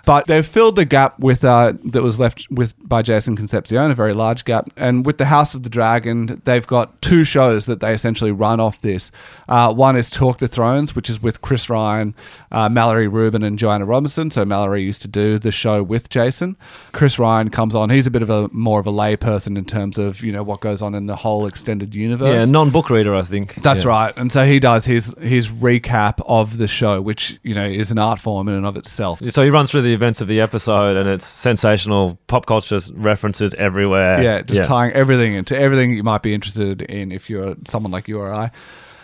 But 0.06 0.26
they've 0.28 0.46
filled 0.46 0.76
the 0.76 0.84
gap 0.86 1.18
with 1.18 1.44
uh, 1.44 1.74
that 1.84 2.02
was 2.02 2.18
left 2.18 2.46
with 2.50 2.74
by 2.88 3.02
Jason 3.02 3.36
Concepcion, 3.36 3.90
a 3.90 3.94
very 3.94 4.14
large 4.14 4.44
gap, 4.44 4.70
and 4.76 5.04
with 5.04 5.18
the 5.18 5.24
House 5.26 5.54
of 5.54 5.64
the 5.64 5.68
Dragon, 5.68 6.40
they've 6.44 6.66
got 6.66 7.02
two 7.02 7.24
shows 7.24 7.66
that 7.66 7.80
they 7.80 7.92
essentially 7.92 8.30
run 8.30 8.60
off 8.60 8.80
this. 8.80 9.10
Uh, 9.48 9.74
one 9.74 9.96
is 9.96 10.08
Talk 10.08 10.38
the 10.38 10.46
Thrones, 10.48 10.94
which 10.94 11.10
is 11.10 11.20
with 11.20 11.42
Chris 11.42 11.68
Ryan, 11.68 12.14
uh, 12.52 12.68
Mallory 12.68 13.08
Rubin, 13.08 13.42
and 13.42 13.58
Joanna 13.58 13.84
Robinson. 13.84 14.30
So 14.30 14.44
Mallory 14.44 14.82
used 14.84 15.02
to 15.02 15.08
do 15.08 15.38
the 15.40 15.50
show 15.50 15.82
with 15.82 16.08
Jason. 16.08 16.56
Chris 16.92 17.18
Ryan 17.18 17.50
comes 17.50 17.74
on. 17.74 17.90
He's 17.90 18.06
a 18.06 18.10
bit 18.12 18.22
of 18.22 18.30
a 18.30 18.48
more 18.52 18.78
of 18.78 18.86
a 18.86 18.90
lay 18.92 19.16
person 19.16 19.56
in 19.56 19.64
terms 19.64 19.98
of 19.98 20.22
you 20.22 20.30
know 20.30 20.44
what 20.44 20.60
goes 20.60 20.82
on 20.82 20.94
in 20.94 21.06
the 21.06 21.16
whole 21.16 21.46
extended 21.46 21.94
universe. 21.96 22.44
Yeah, 22.46 22.50
non 22.50 22.70
book 22.70 22.90
reader, 22.90 23.14
I 23.14 23.22
think. 23.22 23.56
That's 23.56 23.82
Yeah. 23.82 23.88
right. 23.90 24.16
And 24.16 24.30
so 24.30 24.46
he 24.46 24.60
does 24.60 24.84
his 24.84 25.12
his 25.20 25.48
recap 25.48 26.20
of 26.26 26.58
the 26.58 26.68
show, 26.68 27.00
which 27.02 27.40
you 27.42 27.56
know 27.56 27.66
is 27.66 27.90
an 27.90 27.98
art 27.98 28.20
form 28.20 28.46
in 28.46 28.54
and 28.54 28.64
of 28.66 28.76
itself. 28.76 29.20
So 29.30 29.42
he 29.42 29.50
runs 29.50 29.72
through 29.72 29.82
the 29.82 29.95
events 29.96 30.20
of 30.20 30.28
the 30.28 30.40
episode, 30.40 30.96
and 30.96 31.08
it's 31.08 31.26
sensational 31.26 32.18
pop 32.28 32.46
culture 32.46 32.78
references 32.94 33.54
everywhere. 33.54 34.22
Yeah, 34.22 34.42
just 34.42 34.64
tying 34.64 34.92
everything 34.92 35.34
into 35.34 35.58
everything 35.58 35.94
you 35.94 36.04
might 36.04 36.22
be 36.22 36.32
interested 36.32 36.82
in 36.82 37.10
if 37.10 37.28
you're 37.28 37.56
someone 37.66 37.90
like 37.90 38.06
you 38.06 38.20
or 38.20 38.32
I. 38.32 38.52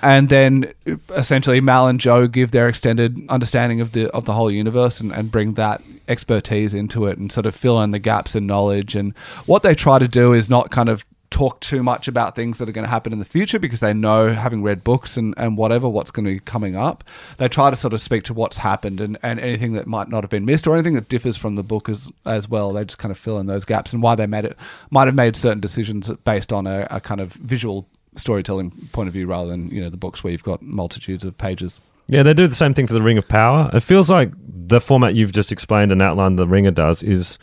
And 0.03 0.29
then 0.29 0.73
essentially 1.11 1.61
Mal 1.61 1.87
and 1.87 2.01
Joe 2.01 2.27
give 2.27 2.51
their 2.51 2.69
extended 2.69 3.17
understanding 3.29 3.81
of 3.81 3.93
the 3.93 4.11
of 4.11 4.25
the 4.25 4.33
whole 4.33 4.53
universe 4.53 5.01
and, 5.01 5.13
and 5.13 5.31
bring 5.31 5.55
that 5.55 5.81
expertise 6.09 6.75
into 6.75 7.07
it 7.07 7.19
and 7.19 7.31
sort 7.31 7.47
of 7.47 7.55
fill 7.55 7.81
in 7.81 7.93
the 7.93 8.01
gaps 8.01 8.35
in 8.35 8.47
knowledge. 8.47 8.97
And 8.97 9.17
what 9.47 9.63
they 9.63 9.75
try 9.75 9.99
to 10.01 10.09
do 10.09 10.33
is 10.33 10.51
not 10.51 10.71
kind 10.71 10.89
of 10.89 11.05
talk 11.33 11.59
too 11.61 11.83
much 11.83 12.07
about 12.07 12.37
things 12.37 12.59
that 12.59 12.69
are 12.69 12.73
going 12.73 12.85
to 12.85 12.91
happen 12.91 13.13
in 13.13 13.19
the 13.19 13.25
future 13.25 13.59
because 13.59 13.81
they 13.81 13.93
know 13.93 14.33
having 14.33 14.63
read 14.63 14.85
books 14.85 15.17
and, 15.17 15.35
and 15.39 15.57
whatever 15.57 15.89
what's 15.89 16.11
going 16.11 16.25
to 16.25 16.33
be 16.33 16.39
coming 16.39 16.77
up 16.77 17.03
they 17.39 17.49
try 17.49 17.71
to 17.71 17.77
sort 17.77 17.95
of 17.95 18.01
speak 18.01 18.23
to 18.23 18.35
what's 18.35 18.59
happened 18.59 19.01
and, 19.01 19.19
and 19.23 19.41
anything 19.41 19.73
that 19.73 19.87
might 19.87 20.09
not 20.09 20.23
have 20.23 20.31
been 20.31 20.45
missed 20.45 20.67
or 20.67 20.75
anything 20.75 20.95
that 20.95 21.09
differs 21.09 21.37
from 21.37 21.57
the 21.57 21.63
book 21.63 21.89
as 21.89 22.13
as 22.27 22.49
well 22.49 22.73
they 22.73 22.85
just 22.85 22.99
kind 22.99 23.11
of 23.11 23.19
fill 23.19 23.39
in 23.39 23.47
those 23.47 23.65
gaps 23.65 23.93
and 23.93 24.03
why 24.03 24.15
they 24.15 24.27
made 24.27 24.45
it 24.45 24.57
might 24.91 25.07
have 25.07 25.15
made 25.15 25.35
certain 25.35 25.61
decisions 25.61 26.11
based 26.25 26.53
on 26.53 26.67
a, 26.67 26.87
a 26.91 27.01
kind 27.01 27.21
of 27.21 27.33
visual 27.33 27.89
storytelling 28.15 28.71
point 28.93 29.09
of 29.09 29.15
view 29.15 29.27
rather 29.27 29.49
than 29.49 29.71
you 29.71 29.81
know 29.81 29.89
the 29.89 29.97
books 29.97 30.23
where 30.23 30.31
you've 30.31 30.45
got 30.45 30.61
multitudes 30.61 31.25
of 31.25 31.37
pages 31.39 31.81
Yeah, 32.09 32.23
they 32.23 32.35
do 32.35 32.47
the 32.47 32.55
same 32.55 32.75
thing 32.75 32.87
for 32.87 32.95
the 32.95 33.03
Ring 33.03 33.17
of 33.17 33.27
Power. 33.27 33.71
It 33.73 33.81
feels 33.81 34.11
like 34.11 34.33
the 34.47 34.81
format 34.81 35.15
you've 35.15 35.33
just 35.33 35.51
explained 35.51 35.93
and 35.93 36.03
outlined 36.03 36.39
the 36.39 36.47
Ringer 36.47 36.73
does 36.73 37.03
is 37.03 37.39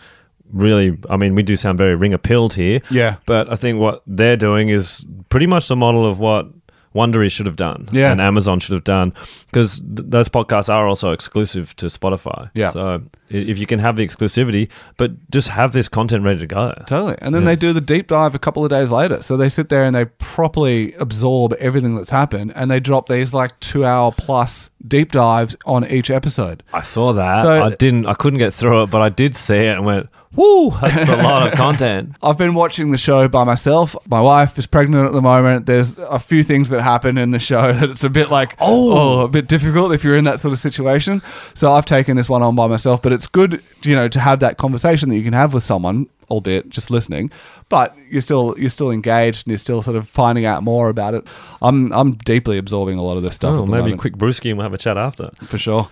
really, 0.51 0.97
I 1.09 1.17
mean, 1.17 1.35
we 1.35 1.43
do 1.43 1.55
sound 1.55 1.77
very 1.77 1.95
Ringer 1.95 2.17
pilled 2.17 2.53
here. 2.53 2.81
Yeah. 2.91 3.15
But 3.25 3.51
I 3.51 3.55
think 3.55 3.79
what 3.79 4.01
they're 4.07 4.37
doing 4.37 4.69
is 4.69 5.05
pretty 5.29 5.47
much 5.47 5.67
the 5.67 5.75
model 5.75 6.05
of 6.05 6.19
what 6.19 6.47
Wondery 6.95 7.29
should 7.31 7.45
have 7.45 7.55
done 7.55 7.87
Yeah. 7.91 8.11
and 8.11 8.19
Amazon 8.19 8.59
should 8.59 8.73
have 8.73 8.83
done 8.83 9.13
because 9.45 9.79
th- 9.79 10.09
those 10.09 10.27
podcasts 10.27 10.73
are 10.73 10.87
also 10.87 11.11
exclusive 11.11 11.75
to 11.75 11.85
Spotify. 11.85 12.49
Yeah. 12.55 12.69
So 12.69 12.97
if 13.29 13.59
you 13.59 13.67
can 13.67 13.77
have 13.77 13.95
the 13.95 14.03
exclusivity, 14.05 14.69
but 14.97 15.11
just 15.29 15.49
have 15.49 15.71
this 15.71 15.87
content 15.87 16.23
ready 16.23 16.39
to 16.39 16.47
go. 16.47 16.73
Totally. 16.87 17.15
And 17.21 17.35
then 17.35 17.43
Yeah. 17.43 17.49
they 17.49 17.55
do 17.57 17.73
the 17.73 17.81
deep 17.81 18.07
dive 18.07 18.33
a 18.33 18.39
couple 18.39 18.63
of 18.63 18.71
days 18.71 18.89
later. 18.89 19.21
So 19.21 19.37
they 19.37 19.49
sit 19.49 19.69
there 19.69 19.83
and 19.85 19.95
they 19.95 20.05
properly 20.05 20.93
absorb 20.95 21.53
everything 21.59 21.95
that's 21.95 22.09
happened 22.09 22.53
and 22.55 22.71
they 22.71 22.79
drop 22.79 23.07
these 23.07 23.35
like 23.35 23.59
two 23.59 23.85
hour 23.85 24.11
plus 24.11 24.71
deep 24.87 25.11
dives 25.11 25.55
on 25.65 25.85
each 25.87 26.09
episode. 26.09 26.63
I 26.73 26.81
saw 26.81 27.13
that. 27.13 27.43
So- 27.43 27.63
I 27.63 27.69
didn't. 27.75 28.05
I 28.05 28.13
couldn't 28.13 28.39
get 28.39 28.53
through 28.53 28.83
it, 28.83 28.87
but 28.89 29.01
I 29.01 29.09
did 29.09 29.35
see 29.35 29.55
it 29.55 29.75
and 29.77 29.85
went, 29.85 30.07
"Woo, 30.35 30.71
that's 30.81 31.09
a 31.09 31.17
lot 31.17 31.47
of 31.47 31.53
content." 31.57 32.15
I've 32.23 32.37
been 32.37 32.53
watching 32.53 32.91
the 32.91 32.97
show 32.97 33.27
by 33.27 33.43
myself. 33.43 33.95
My 34.07 34.21
wife 34.21 34.57
is 34.57 34.67
pregnant 34.67 35.05
at 35.05 35.11
the 35.13 35.21
moment. 35.21 35.65
There's 35.65 35.97
a 35.97 36.19
few 36.19 36.43
things 36.43 36.69
that 36.69 36.81
happen 36.81 37.17
in 37.17 37.31
the 37.31 37.39
show 37.39 37.73
that 37.79 37.89
it's 37.89 38.03
a 38.03 38.09
bit 38.09 38.29
like, 38.29 38.55
oh! 38.59 39.19
oh, 39.19 39.25
a 39.25 39.27
bit 39.27 39.47
difficult 39.47 39.91
if 39.93 40.03
you're 40.03 40.15
in 40.15 40.23
that 40.25 40.39
sort 40.39 40.51
of 40.53 40.59
situation. 40.59 41.21
So 41.53 41.71
I've 41.71 41.85
taken 41.85 42.15
this 42.15 42.29
one 42.29 42.41
on 42.43 42.55
by 42.55 42.67
myself, 42.67 43.01
but 43.01 43.11
it's 43.11 43.27
good, 43.27 43.61
you 43.83 43.95
know, 43.95 44.07
to 44.07 44.19
have 44.19 44.39
that 44.39 44.57
conversation 44.57 45.09
that 45.09 45.17
you 45.17 45.23
can 45.23 45.33
have 45.33 45.53
with 45.53 45.63
someone, 45.63 46.07
albeit 46.29 46.69
just 46.69 46.89
listening, 46.91 47.31
but 47.69 47.95
you're 48.09 48.21
still 48.21 48.55
you're 48.57 48.69
still 48.69 48.91
engaged 48.91 49.45
and 49.45 49.51
you're 49.51 49.57
still 49.57 49.81
sort 49.81 49.97
of 49.97 50.07
finding 50.07 50.45
out 50.45 50.63
more 50.63 50.89
about 50.89 51.13
it. 51.13 51.25
I'm 51.61 51.91
I'm 51.93 52.13
deeply 52.13 52.57
absorbing 52.57 52.97
a 52.97 53.03
lot 53.03 53.17
of 53.17 53.23
this 53.23 53.35
stuff. 53.35 53.55
Oh, 53.55 53.65
maybe 53.65 53.91
a 53.91 53.97
quick 53.97 54.15
brewski 54.17 54.49
and 54.49 54.57
we'll 54.57 54.65
have 54.65 54.73
a 54.73 54.77
chat 54.77 54.97
after. 54.97 55.29
for 55.47 55.57
sure. 55.57 55.89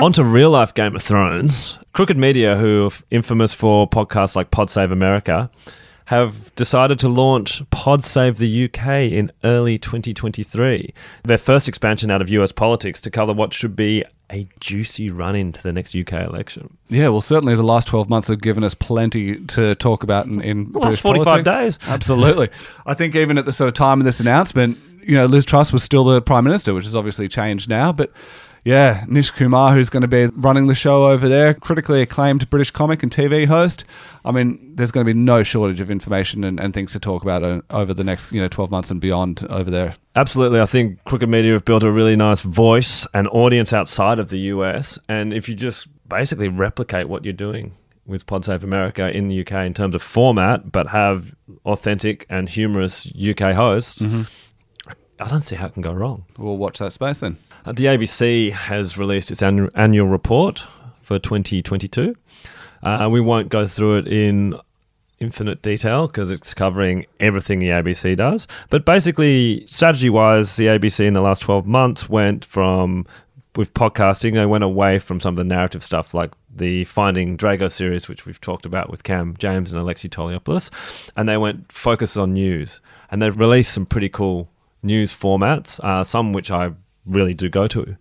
On 0.00 0.12
to 0.12 0.22
real 0.22 0.50
life 0.50 0.74
Game 0.74 0.94
of 0.94 1.02
Thrones. 1.02 1.76
Crooked 1.92 2.16
Media, 2.16 2.56
who 2.56 2.86
are 2.86 2.90
infamous 3.10 3.52
for 3.52 3.88
podcasts 3.88 4.36
like 4.36 4.52
Pod 4.52 4.70
Save 4.70 4.92
America, 4.92 5.50
have 6.08 6.54
decided 6.54 6.98
to 6.98 7.06
launch 7.08 7.62
Pod 7.70 8.02
Save 8.02 8.38
the 8.38 8.64
UK 8.64 8.86
in 9.12 9.30
early 9.44 9.76
2023. 9.76 10.94
Their 11.24 11.36
first 11.36 11.68
expansion 11.68 12.10
out 12.10 12.22
of 12.22 12.30
US 12.30 12.50
politics 12.50 12.98
to 13.02 13.10
cover 13.10 13.34
what 13.34 13.52
should 13.52 13.76
be 13.76 14.04
a 14.30 14.48
juicy 14.58 15.10
run 15.10 15.34
into 15.36 15.62
the 15.62 15.70
next 15.70 15.94
UK 15.94 16.14
election. 16.14 16.78
Yeah, 16.88 17.08
well, 17.08 17.20
certainly 17.20 17.54
the 17.56 17.62
last 17.62 17.88
12 17.88 18.08
months 18.08 18.28
have 18.28 18.40
given 18.40 18.64
us 18.64 18.74
plenty 18.74 19.36
to 19.48 19.74
talk 19.74 20.02
about 20.02 20.24
in, 20.24 20.40
in 20.40 20.72
The 20.72 20.78
last 20.78 21.02
British 21.02 21.22
45 21.24 21.44
politics. 21.44 21.76
days. 21.76 21.88
Absolutely. 21.88 22.48
I 22.86 22.94
think 22.94 23.14
even 23.14 23.36
at 23.36 23.44
the 23.44 23.52
sort 23.52 23.68
of 23.68 23.74
time 23.74 24.00
of 24.00 24.06
this 24.06 24.18
announcement, 24.18 24.78
you 25.02 25.14
know, 25.14 25.26
Liz 25.26 25.44
Truss 25.44 25.74
was 25.74 25.82
still 25.82 26.04
the 26.04 26.22
Prime 26.22 26.44
Minister, 26.44 26.72
which 26.72 26.86
has 26.86 26.96
obviously 26.96 27.28
changed 27.28 27.68
now. 27.68 27.92
But 27.92 28.12
yeah, 28.68 29.06
Nish 29.08 29.30
Kumar, 29.30 29.72
who's 29.72 29.88
going 29.88 30.02
to 30.02 30.08
be 30.08 30.26
running 30.26 30.66
the 30.66 30.74
show 30.74 31.06
over 31.06 31.26
there, 31.26 31.54
critically 31.54 32.02
acclaimed 32.02 32.50
British 32.50 32.70
comic 32.70 33.02
and 33.02 33.10
TV 33.10 33.46
host. 33.46 33.86
I 34.26 34.30
mean, 34.30 34.76
there's 34.76 34.90
going 34.90 35.06
to 35.06 35.10
be 35.10 35.18
no 35.18 35.42
shortage 35.42 35.80
of 35.80 35.90
information 35.90 36.44
and, 36.44 36.60
and 36.60 36.74
things 36.74 36.92
to 36.92 36.98
talk 36.98 37.22
about 37.22 37.42
uh, 37.42 37.62
over 37.70 37.94
the 37.94 38.04
next, 38.04 38.30
you 38.30 38.42
know, 38.42 38.48
12 38.48 38.70
months 38.70 38.90
and 38.90 39.00
beyond 39.00 39.42
over 39.48 39.70
there. 39.70 39.94
Absolutely. 40.14 40.60
I 40.60 40.66
think 40.66 41.02
Crooked 41.04 41.30
Media 41.30 41.54
have 41.54 41.64
built 41.64 41.82
a 41.82 41.90
really 41.90 42.14
nice 42.14 42.42
voice 42.42 43.06
and 43.14 43.26
audience 43.28 43.72
outside 43.72 44.18
of 44.18 44.28
the 44.28 44.38
US. 44.52 44.98
And 45.08 45.32
if 45.32 45.48
you 45.48 45.54
just 45.54 45.88
basically 46.06 46.48
replicate 46.48 47.08
what 47.08 47.24
you're 47.24 47.32
doing 47.32 47.74
with 48.04 48.26
Pod 48.26 48.44
Save 48.44 48.62
America 48.64 49.10
in 49.10 49.28
the 49.28 49.40
UK 49.40 49.64
in 49.64 49.72
terms 49.72 49.94
of 49.94 50.02
format, 50.02 50.70
but 50.70 50.88
have 50.88 51.34
authentic 51.64 52.26
and 52.28 52.50
humorous 52.50 53.10
UK 53.16 53.54
hosts, 53.54 54.02
mm-hmm. 54.02 54.24
I 55.18 55.28
don't 55.28 55.40
see 55.40 55.56
how 55.56 55.68
it 55.68 55.72
can 55.72 55.80
go 55.80 55.94
wrong. 55.94 56.26
We'll 56.36 56.58
watch 56.58 56.78
that 56.80 56.92
space 56.92 57.20
then. 57.20 57.38
Uh, 57.64 57.72
The 57.72 57.84
ABC 57.86 58.52
has 58.52 58.96
released 58.98 59.30
its 59.30 59.42
annual 59.42 60.08
report 60.08 60.64
for 61.02 61.18
2022. 61.18 62.14
Uh, 62.82 63.08
we 63.10 63.20
won't 63.20 63.48
go 63.48 63.66
through 63.66 63.98
it 63.98 64.08
in 64.08 64.54
infinite 65.20 65.62
detail 65.62 66.06
because 66.06 66.30
it's 66.30 66.54
covering 66.54 67.04
everything 67.18 67.58
the 67.58 67.68
ABC 67.70 68.16
does. 68.16 68.46
But 68.70 68.84
basically, 68.84 69.64
strategy 69.66 70.10
wise, 70.10 70.56
the 70.56 70.66
ABC 70.66 71.04
in 71.06 71.14
the 71.14 71.20
last 71.20 71.42
12 71.42 71.66
months 71.66 72.08
went 72.08 72.44
from, 72.44 73.04
with 73.56 73.74
podcasting, 73.74 74.34
they 74.34 74.46
went 74.46 74.62
away 74.62 75.00
from 75.00 75.18
some 75.18 75.34
of 75.34 75.38
the 75.38 75.44
narrative 75.54 75.82
stuff 75.82 76.14
like 76.14 76.32
the 76.54 76.84
Finding 76.84 77.36
Drago 77.36 77.70
series, 77.70 78.08
which 78.08 78.26
we've 78.26 78.40
talked 78.40 78.64
about 78.64 78.90
with 78.90 79.02
Cam 79.02 79.34
James 79.38 79.72
and 79.72 79.80
Alexi 79.80 80.08
Toliopoulos, 80.08 80.70
and 81.16 81.28
they 81.28 81.36
went 81.36 81.72
focus 81.72 82.16
on 82.16 82.32
news. 82.34 82.80
And 83.10 83.20
they've 83.20 83.36
released 83.36 83.72
some 83.72 83.86
pretty 83.86 84.08
cool 84.08 84.48
news 84.84 85.12
formats, 85.12 85.80
uh, 85.80 86.04
some 86.04 86.32
which 86.32 86.50
I 86.52 86.70
really 87.08 87.34
do 87.34 87.48
go 87.48 87.66
to 87.68 87.96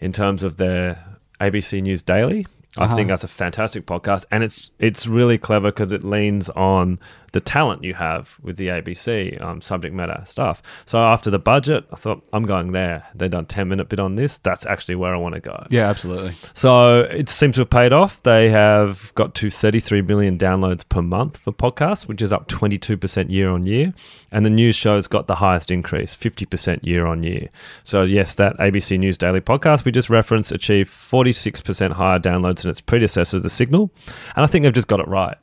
in 0.00 0.12
terms 0.12 0.42
of 0.42 0.56
their 0.56 1.04
ABC 1.40 1.82
News 1.82 2.02
Daily. 2.02 2.46
I 2.76 2.84
Uh-huh. 2.84 2.96
think 2.96 3.08
that's 3.08 3.24
a 3.24 3.28
fantastic 3.28 3.86
podcast, 3.86 4.24
and 4.30 4.44
it's 4.44 4.70
it's 4.78 5.06
really 5.06 5.38
clever 5.38 5.70
because 5.72 5.90
it 5.90 6.04
leans 6.04 6.48
on 6.50 6.98
the 7.32 7.40
talent 7.40 7.84
you 7.84 7.94
have 7.94 8.38
with 8.42 8.56
the 8.56 8.68
ABC 8.68 9.40
um, 9.42 9.60
subject 9.60 9.94
matter 9.94 10.22
stuff. 10.26 10.62
So 10.86 10.98
after 10.98 11.30
the 11.30 11.38
budget, 11.38 11.84
I 11.92 11.96
thought 11.96 12.26
I'm 12.32 12.44
going 12.44 12.72
there. 12.72 13.06
They've 13.14 13.30
done 13.30 13.46
ten 13.46 13.68
minute 13.68 13.88
bit 13.88 14.00
on 14.00 14.14
this. 14.14 14.38
That's 14.38 14.66
actually 14.66 14.96
where 14.96 15.14
I 15.14 15.18
want 15.18 15.34
to 15.34 15.40
go. 15.40 15.66
Yeah, 15.70 15.88
absolutely. 15.88 16.34
So 16.54 17.00
it 17.00 17.28
seems 17.28 17.56
to 17.56 17.62
have 17.62 17.70
paid 17.70 17.92
off. 17.92 18.22
They 18.22 18.50
have 18.50 19.12
got 19.14 19.34
to 19.36 19.50
33 19.50 20.02
million 20.02 20.38
downloads 20.38 20.88
per 20.88 21.02
month 21.02 21.38
for 21.38 21.52
podcasts, 21.52 22.06
which 22.06 22.22
is 22.22 22.32
up 22.32 22.48
22% 22.48 23.30
year 23.30 23.50
on 23.50 23.64
year. 23.64 23.94
And 24.30 24.44
the 24.44 24.50
news 24.50 24.76
show's 24.76 25.06
got 25.06 25.26
the 25.26 25.36
highest 25.36 25.70
increase, 25.70 26.14
50% 26.14 26.84
year 26.84 27.06
on 27.06 27.22
year. 27.22 27.48
So, 27.84 28.02
yes, 28.02 28.34
that 28.34 28.56
ABC 28.58 28.98
News 28.98 29.16
Daily 29.16 29.40
podcast 29.40 29.84
we 29.84 29.92
just 29.92 30.10
referenced 30.10 30.52
achieved 30.52 30.90
46% 30.90 31.92
higher 31.92 32.18
downloads 32.18 32.62
than 32.62 32.70
its 32.70 32.80
predecessor, 32.80 33.40
The 33.40 33.50
Signal. 33.50 33.90
And 34.36 34.44
I 34.44 34.46
think 34.46 34.64
they've 34.64 34.72
just 34.72 34.88
got 34.88 35.00
it 35.00 35.08
right. 35.08 35.36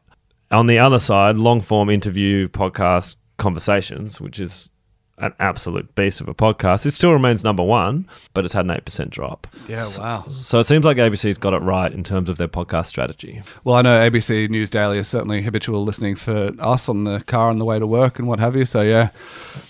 On 0.52 0.68
the 0.68 0.80
other 0.80 1.00
side, 1.00 1.38
long 1.38 1.62
form 1.62 1.90
interview 1.90 2.48
podcast 2.48 3.16
conversations, 3.38 4.22
which 4.22 4.40
is 4.40 4.70
an 5.18 5.34
absolute 5.40 5.96
beast 5.96 6.20
of 6.20 6.28
a 6.28 6.34
podcast, 6.34 6.86
it 6.86 6.92
still 6.92 7.12
remains 7.12 7.44
number 7.44 7.64
one, 7.64 8.08
but 8.34 8.44
it's 8.44 8.54
had 8.54 8.66
an 8.66 8.72
8% 8.72 9.10
drop. 9.10 9.48
Yeah, 9.68 9.86
wow. 9.98 10.26
So 10.30 10.60
it 10.60 10.66
seems 10.66 10.84
like 10.84 10.98
ABC's 10.98 11.38
got 11.38 11.54
it 11.54 11.60
right 11.60 11.92
in 11.92 12.04
terms 12.04 12.30
of 12.30 12.38
their 12.38 12.50
podcast 12.50 12.88
strategy. 12.88 13.42
Well, 13.64 13.76
I 13.76 13.82
know 13.82 13.98
ABC 14.10 14.50
News 14.50 14.70
Daily 14.70 14.98
is 14.98 15.08
certainly 15.08 15.42
habitual 15.42 15.84
listening 15.84 16.16
for 16.16 16.52
us 16.60 16.90
on 16.90 17.06
the 17.06 17.22
car 17.22 17.50
on 17.50 17.60
the 17.60 17.66
way 17.66 17.80
to 17.80 17.88
work 17.88 18.20
and 18.20 18.28
what 18.28 18.40
have 18.40 18.56
you. 18.56 18.66
So, 18.66 18.82
yeah, 18.82 19.10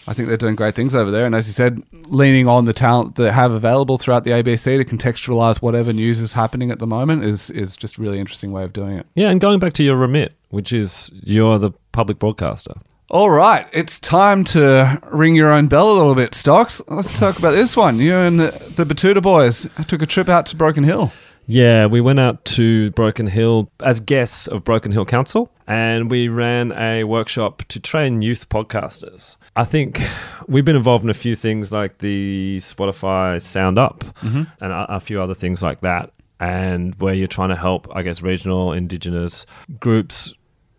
I 0.08 0.14
think 0.14 0.28
they're 0.28 0.38
doing 0.38 0.56
great 0.56 0.74
things 0.74 0.96
over 0.96 1.12
there. 1.12 1.28
And 1.28 1.36
as 1.36 1.48
you 1.48 1.54
said, 1.54 1.82
leaning 2.08 2.48
on 2.48 2.66
the 2.66 2.74
talent 2.74 3.16
that 3.16 3.24
they 3.24 3.32
have 3.32 3.52
available 3.52 4.00
throughout 4.00 4.24
the 4.24 4.32
ABC 4.32 4.84
to 4.84 4.84
contextualize 4.84 5.62
whatever 5.62 5.94
news 5.94 6.22
is 6.22 6.34
happening 6.34 6.72
at 6.72 6.80
the 6.80 6.88
moment 6.88 7.24
is, 7.24 7.52
is 7.52 7.78
just 7.78 7.98
a 7.98 8.02
really 8.02 8.20
interesting 8.20 8.52
way 8.52 8.64
of 8.64 8.74
doing 8.74 8.98
it. 8.98 9.06
Yeah, 9.14 9.30
and 9.30 9.40
going 9.40 9.60
back 9.60 9.74
to 9.74 9.84
your 9.84 9.96
remit, 9.96 10.34
which 10.56 10.72
is 10.72 11.12
you're 11.14 11.60
the 11.60 11.72
public 11.92 12.18
broadcaster. 12.18 12.74
All 13.12 13.30
right, 13.30 13.68
it's 13.72 14.00
time 14.00 14.44
to 14.46 15.00
ring 15.12 15.36
your 15.36 15.52
own 15.52 15.68
bell 15.68 15.92
a 15.92 15.94
little 15.94 16.16
bit, 16.16 16.34
Stocks. 16.34 16.82
Let's 16.88 17.20
talk 17.20 17.38
about 17.38 17.52
this 17.52 17.78
one. 17.78 18.00
You 18.00 18.16
and 18.16 18.40
the, 18.40 18.52
the 18.76 18.86
Batuta 18.86 19.22
boys 19.22 19.68
took 19.88 20.02
a 20.02 20.08
trip 20.08 20.28
out 20.28 20.48
to 20.48 20.56
Broken 20.56 20.84
Hill. 20.84 21.12
Yeah, 21.46 21.86
we 21.86 22.02
went 22.02 22.20
out 22.20 22.44
to 22.46 22.90
Broken 22.92 23.28
Hill 23.28 23.70
as 23.80 24.00
guests 24.00 24.48
of 24.48 24.64
Broken 24.64 24.92
Hill 24.92 25.06
Council 25.06 25.52
and 25.68 26.10
we 26.10 26.28
ran 26.28 26.72
a 26.72 27.04
workshop 27.04 27.64
to 27.68 27.80
train 27.80 28.22
youth 28.22 28.50
podcasters. 28.50 29.36
I 29.56 29.66
think 29.66 30.02
we've 30.48 30.66
been 30.66 30.76
involved 30.76 31.04
in 31.04 31.10
a 31.10 31.16
few 31.16 31.36
things 31.36 31.72
like 31.72 32.00
the 32.00 32.58
Spotify 32.62 33.42
Sound 33.42 33.78
Up 33.78 34.00
mm-hmm. 34.00 34.44
and 34.60 34.72
a, 34.72 34.96
a 34.96 35.00
few 35.00 35.22
other 35.22 35.34
things 35.34 35.62
like 35.62 35.82
that. 35.82 36.12
And 36.40 36.96
where 36.96 37.14
you're 37.14 37.28
trying 37.28 37.50
to 37.50 37.56
help, 37.56 37.88
I 37.96 38.02
guess, 38.02 38.22
regional, 38.22 38.74
indigenous 38.74 39.46
groups 39.80 40.34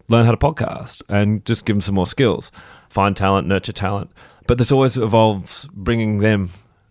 learn 0.08 0.24
how 0.26 0.30
to 0.32 0.36
podcast 0.36 1.02
and 1.08 1.44
just 1.44 1.64
give 1.64 1.76
them 1.76 1.80
some 1.80 1.94
more 1.96 2.06
skills, 2.06 2.50
find 2.88 3.16
talent, 3.16 3.46
nurture 3.48 3.72
talent. 3.72 4.10
But 4.46 4.58
this 4.58 4.70
always 4.70 4.96
involves 4.96 5.68
bringing 5.72 6.18
them 6.18 6.50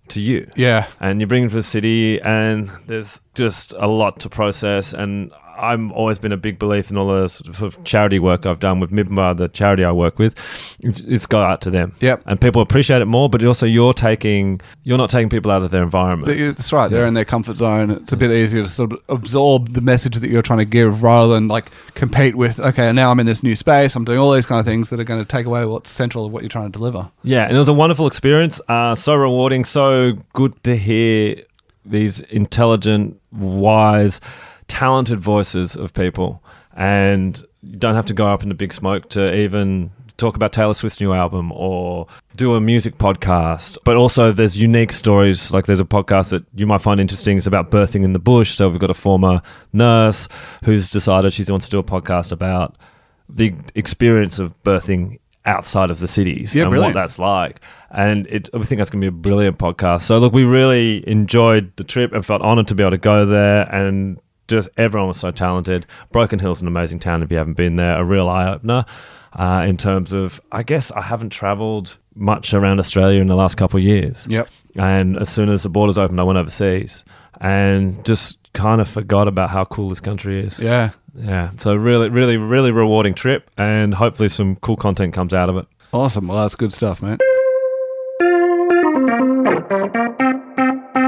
to 0.09 0.21
you 0.21 0.47
Yeah. 0.55 0.85
and 0.99 1.19
you 1.21 1.25
bring 1.27 1.43
them 1.43 1.49
to 1.49 1.55
the 1.55 1.63
city 1.63 2.21
and 2.21 2.69
there's 2.85 3.21
just 3.33 3.73
a 3.77 3.87
lot 3.87 4.19
to 4.19 4.29
process 4.29 4.93
and 4.93 5.31
I've 5.57 5.91
always 5.91 6.19
been 6.19 6.31
a 6.31 6.37
big 6.37 6.59
belief 6.59 6.91
in 6.91 6.97
all 6.97 7.07
the 7.07 7.27
sort 7.27 7.61
of 7.61 7.83
charity 7.83 8.19
work 8.19 8.45
I've 8.45 8.59
done 8.59 8.79
with 8.79 8.91
Midbar, 8.91 9.37
the 9.37 9.47
charity 9.47 9.83
I 9.83 9.91
work 9.91 10.19
with. 10.19 10.35
It's, 10.81 10.99
it's 11.01 11.25
got 11.25 11.49
out 11.49 11.61
to 11.61 11.69
them, 11.71 11.93
Yep. 12.01 12.23
and 12.25 12.39
people 12.41 12.61
appreciate 12.61 13.01
it 13.01 13.05
more. 13.05 13.29
But 13.29 13.43
also, 13.45 13.65
you're 13.65 13.93
taking 13.93 14.61
you're 14.83 14.97
not 14.97 15.09
taking 15.09 15.29
people 15.29 15.51
out 15.51 15.63
of 15.63 15.71
their 15.71 15.83
environment. 15.83 16.27
That's 16.57 16.71
right. 16.73 16.89
They're 16.89 17.05
in 17.07 17.13
their 17.13 17.25
comfort 17.25 17.57
zone. 17.57 17.91
It's 17.91 18.13
a 18.13 18.17
bit 18.17 18.31
easier 18.31 18.63
to 18.63 18.69
sort 18.69 18.93
of 18.93 18.99
absorb 19.09 19.73
the 19.73 19.81
message 19.81 20.15
that 20.19 20.29
you're 20.29 20.41
trying 20.41 20.59
to 20.59 20.65
give 20.65 21.03
rather 21.03 21.33
than 21.33 21.47
like 21.47 21.71
compete 21.93 22.35
with, 22.35 22.59
okay, 22.59 22.91
now 22.91 23.11
I'm 23.11 23.19
in 23.19 23.25
this 23.25 23.41
new 23.43 23.55
space. 23.55 23.95
I'm 23.95 24.05
doing 24.05 24.19
all 24.19 24.31
these 24.31 24.45
kind 24.45 24.59
of 24.59 24.65
things 24.65 24.89
that 24.89 24.99
are 24.99 25.03
going 25.03 25.19
to 25.19 25.25
take 25.25 25.45
away 25.45 25.65
what's 25.65 25.89
central 25.89 26.25
of 26.25 26.31
what 26.31 26.43
you're 26.43 26.49
trying 26.49 26.71
to 26.71 26.77
deliver. 26.77 27.09
Yeah, 27.23 27.43
and 27.45 27.55
it 27.55 27.59
was 27.59 27.67
a 27.69 27.73
wonderful 27.73 28.07
experience. 28.07 28.59
Uh, 28.67 28.95
so 28.95 29.15
rewarding, 29.15 29.65
so 29.65 30.13
good 30.33 30.61
to 30.63 30.75
hear 30.75 31.37
these 31.85 32.19
intelligent, 32.19 33.19
wise, 33.31 34.19
talented 34.67 35.19
voices 35.19 35.75
of 35.75 35.93
people. 35.93 36.43
And 36.75 37.41
you 37.61 37.77
don't 37.77 37.95
have 37.95 38.05
to 38.07 38.13
go 38.13 38.27
up 38.27 38.43
in 38.43 38.49
the 38.49 38.55
big 38.55 38.73
smoke 38.73 39.09
to 39.09 39.33
even 39.33 39.91
talk 40.17 40.35
about 40.35 40.53
Taylor 40.53 40.73
Swift's 40.73 41.01
new 41.01 41.11
album 41.13 41.51
or 41.53 42.07
do 42.35 42.53
a 42.55 42.61
music 42.61 42.97
podcast. 42.97 43.77
But 43.83 43.95
also, 43.97 44.31
there's 44.31 44.57
unique 44.57 44.91
stories. 44.91 45.51
Like, 45.51 45.65
there's 45.65 45.79
a 45.79 45.85
podcast 45.85 46.29
that 46.29 46.43
you 46.55 46.65
might 46.67 46.81
find 46.81 46.99
interesting. 46.99 47.37
It's 47.37 47.47
about 47.47 47.71
birthing 47.71 48.03
in 48.03 48.13
the 48.13 48.19
bush. 48.19 48.55
So, 48.55 48.69
we've 48.69 48.79
got 48.79 48.89
a 48.89 48.93
former 48.95 49.41
nurse 49.73 50.27
who's 50.63 50.89
decided 50.89 51.33
she 51.33 51.43
wants 51.49 51.67
to 51.67 51.71
do 51.71 51.79
a 51.79 51.83
podcast 51.83 52.31
about 52.31 52.77
the 53.29 53.53
experience 53.73 54.37
of 54.39 54.61
birthing 54.63 55.19
outside 55.45 55.91
of 55.91 55.99
the 55.99 56.07
cities 56.07 56.55
Yeah, 56.55 56.63
and 56.63 56.71
brilliant. 56.71 56.95
what 56.95 57.01
that's 57.01 57.19
like. 57.19 57.61
And 57.91 58.25
it, 58.27 58.49
I 58.53 58.63
think 58.63 58.79
that's 58.79 58.89
going 58.89 59.01
to 59.01 59.05
be 59.11 59.15
a 59.15 59.21
brilliant 59.21 59.57
podcast. 59.57 60.01
So, 60.01 60.17
look, 60.17 60.33
we 60.33 60.43
really 60.43 61.07
enjoyed 61.09 61.75
the 61.77 61.83
trip 61.83 62.13
and 62.13 62.25
felt 62.25 62.41
honored 62.41 62.67
to 62.69 62.75
be 62.75 62.83
able 62.83 62.91
to 62.91 62.97
go 62.97 63.25
there. 63.25 63.63
And 63.73 64.19
just 64.47 64.69
everyone 64.77 65.07
was 65.07 65.19
so 65.19 65.31
talented. 65.31 65.85
Broken 66.11 66.39
Hill's 66.39 66.61
an 66.61 66.67
amazing 66.67 66.99
town 66.99 67.23
if 67.23 67.31
you 67.31 67.37
haven't 67.37 67.57
been 67.57 67.75
there, 67.75 67.97
a 67.97 68.03
real 68.03 68.29
eye 68.29 68.47
opener. 68.47 68.85
Uh, 69.33 69.65
in 69.67 69.75
terms 69.75 70.13
of, 70.13 70.39
I 70.51 70.63
guess 70.63 70.91
I 70.91 71.01
haven't 71.01 71.31
traveled 71.31 71.97
much 72.15 72.53
around 72.53 72.79
Australia 72.79 73.19
in 73.19 73.27
the 73.27 73.35
last 73.35 73.55
couple 73.55 73.77
of 73.77 73.83
years. 73.83 74.25
Yep. 74.29 74.47
And 74.77 75.17
as 75.17 75.29
soon 75.29 75.49
as 75.49 75.63
the 75.63 75.69
borders 75.69 75.97
opened, 75.97 76.19
I 76.21 76.23
went 76.23 76.37
overseas 76.37 77.03
and 77.41 78.03
just 78.05 78.39
kind 78.53 78.79
of 78.79 78.87
forgot 78.87 79.27
about 79.27 79.49
how 79.49 79.65
cool 79.65 79.89
this 79.89 79.99
country 79.99 80.39
is. 80.39 80.59
Yeah. 80.59 80.91
Yeah. 81.13 81.51
So 81.57 81.75
really, 81.75 82.09
really, 82.09 82.37
really 82.37 82.71
rewarding 82.71 83.13
trip, 83.13 83.49
and 83.57 83.93
hopefully 83.93 84.29
some 84.29 84.55
cool 84.57 84.77
content 84.77 85.13
comes 85.13 85.33
out 85.33 85.49
of 85.49 85.57
it. 85.57 85.67
Awesome. 85.93 86.27
Well, 86.27 86.41
that's 86.41 86.55
good 86.55 86.73
stuff, 86.73 87.01
mate. 87.01 87.19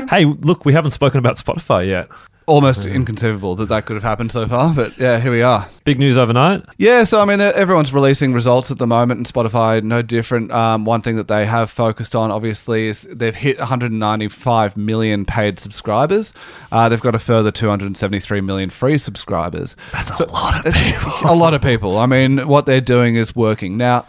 Hey, 0.09 0.25
look, 0.25 0.63
we 0.65 0.73
haven't 0.73 0.91
spoken 0.91 1.19
about 1.19 1.35
Spotify 1.35 1.87
yet. 1.87 2.07
Almost 2.47 2.85
inconceivable 2.85 3.55
that 3.57 3.67
that 3.67 3.85
could 3.85 3.95
have 3.95 4.03
happened 4.03 4.31
so 4.31 4.47
far, 4.47 4.73
but 4.73 4.97
yeah, 4.97 5.19
here 5.19 5.31
we 5.31 5.41
are. 5.41 5.67
Big 5.83 5.99
news 5.99 6.17
overnight. 6.17 6.63
Yeah, 6.77 7.03
so 7.03 7.19
I 7.19 7.25
mean, 7.25 7.41
everyone's 7.41 7.93
releasing 7.93 8.31
results 8.31 8.71
at 8.71 8.77
the 8.77 8.87
moment, 8.87 9.17
and 9.17 9.27
Spotify 9.27 9.83
no 9.83 10.01
different. 10.01 10.51
Um, 10.51 10.85
one 10.85 11.01
thing 11.01 11.17
that 11.17 11.27
they 11.27 11.45
have 11.45 11.69
focused 11.69 12.15
on, 12.15 12.31
obviously, 12.31 12.87
is 12.87 13.01
they've 13.11 13.35
hit 13.35 13.59
195 13.59 14.77
million 14.77 15.25
paid 15.25 15.59
subscribers. 15.59 16.33
Uh, 16.71 16.87
they've 16.87 17.01
got 17.01 17.15
a 17.15 17.19
further 17.19 17.51
273 17.51 18.39
million 18.39 18.69
free 18.69 18.97
subscribers. 18.97 19.75
That's 19.91 20.19
a 20.19 20.25
lot 20.31 20.65
of 20.65 20.73
people. 20.73 21.11
a 21.25 21.35
lot 21.35 21.53
of 21.53 21.61
people. 21.61 21.97
I 21.97 22.05
mean, 22.05 22.47
what 22.47 22.65
they're 22.65 22.79
doing 22.79 23.15
is 23.17 23.35
working 23.35 23.75
now. 23.75 24.05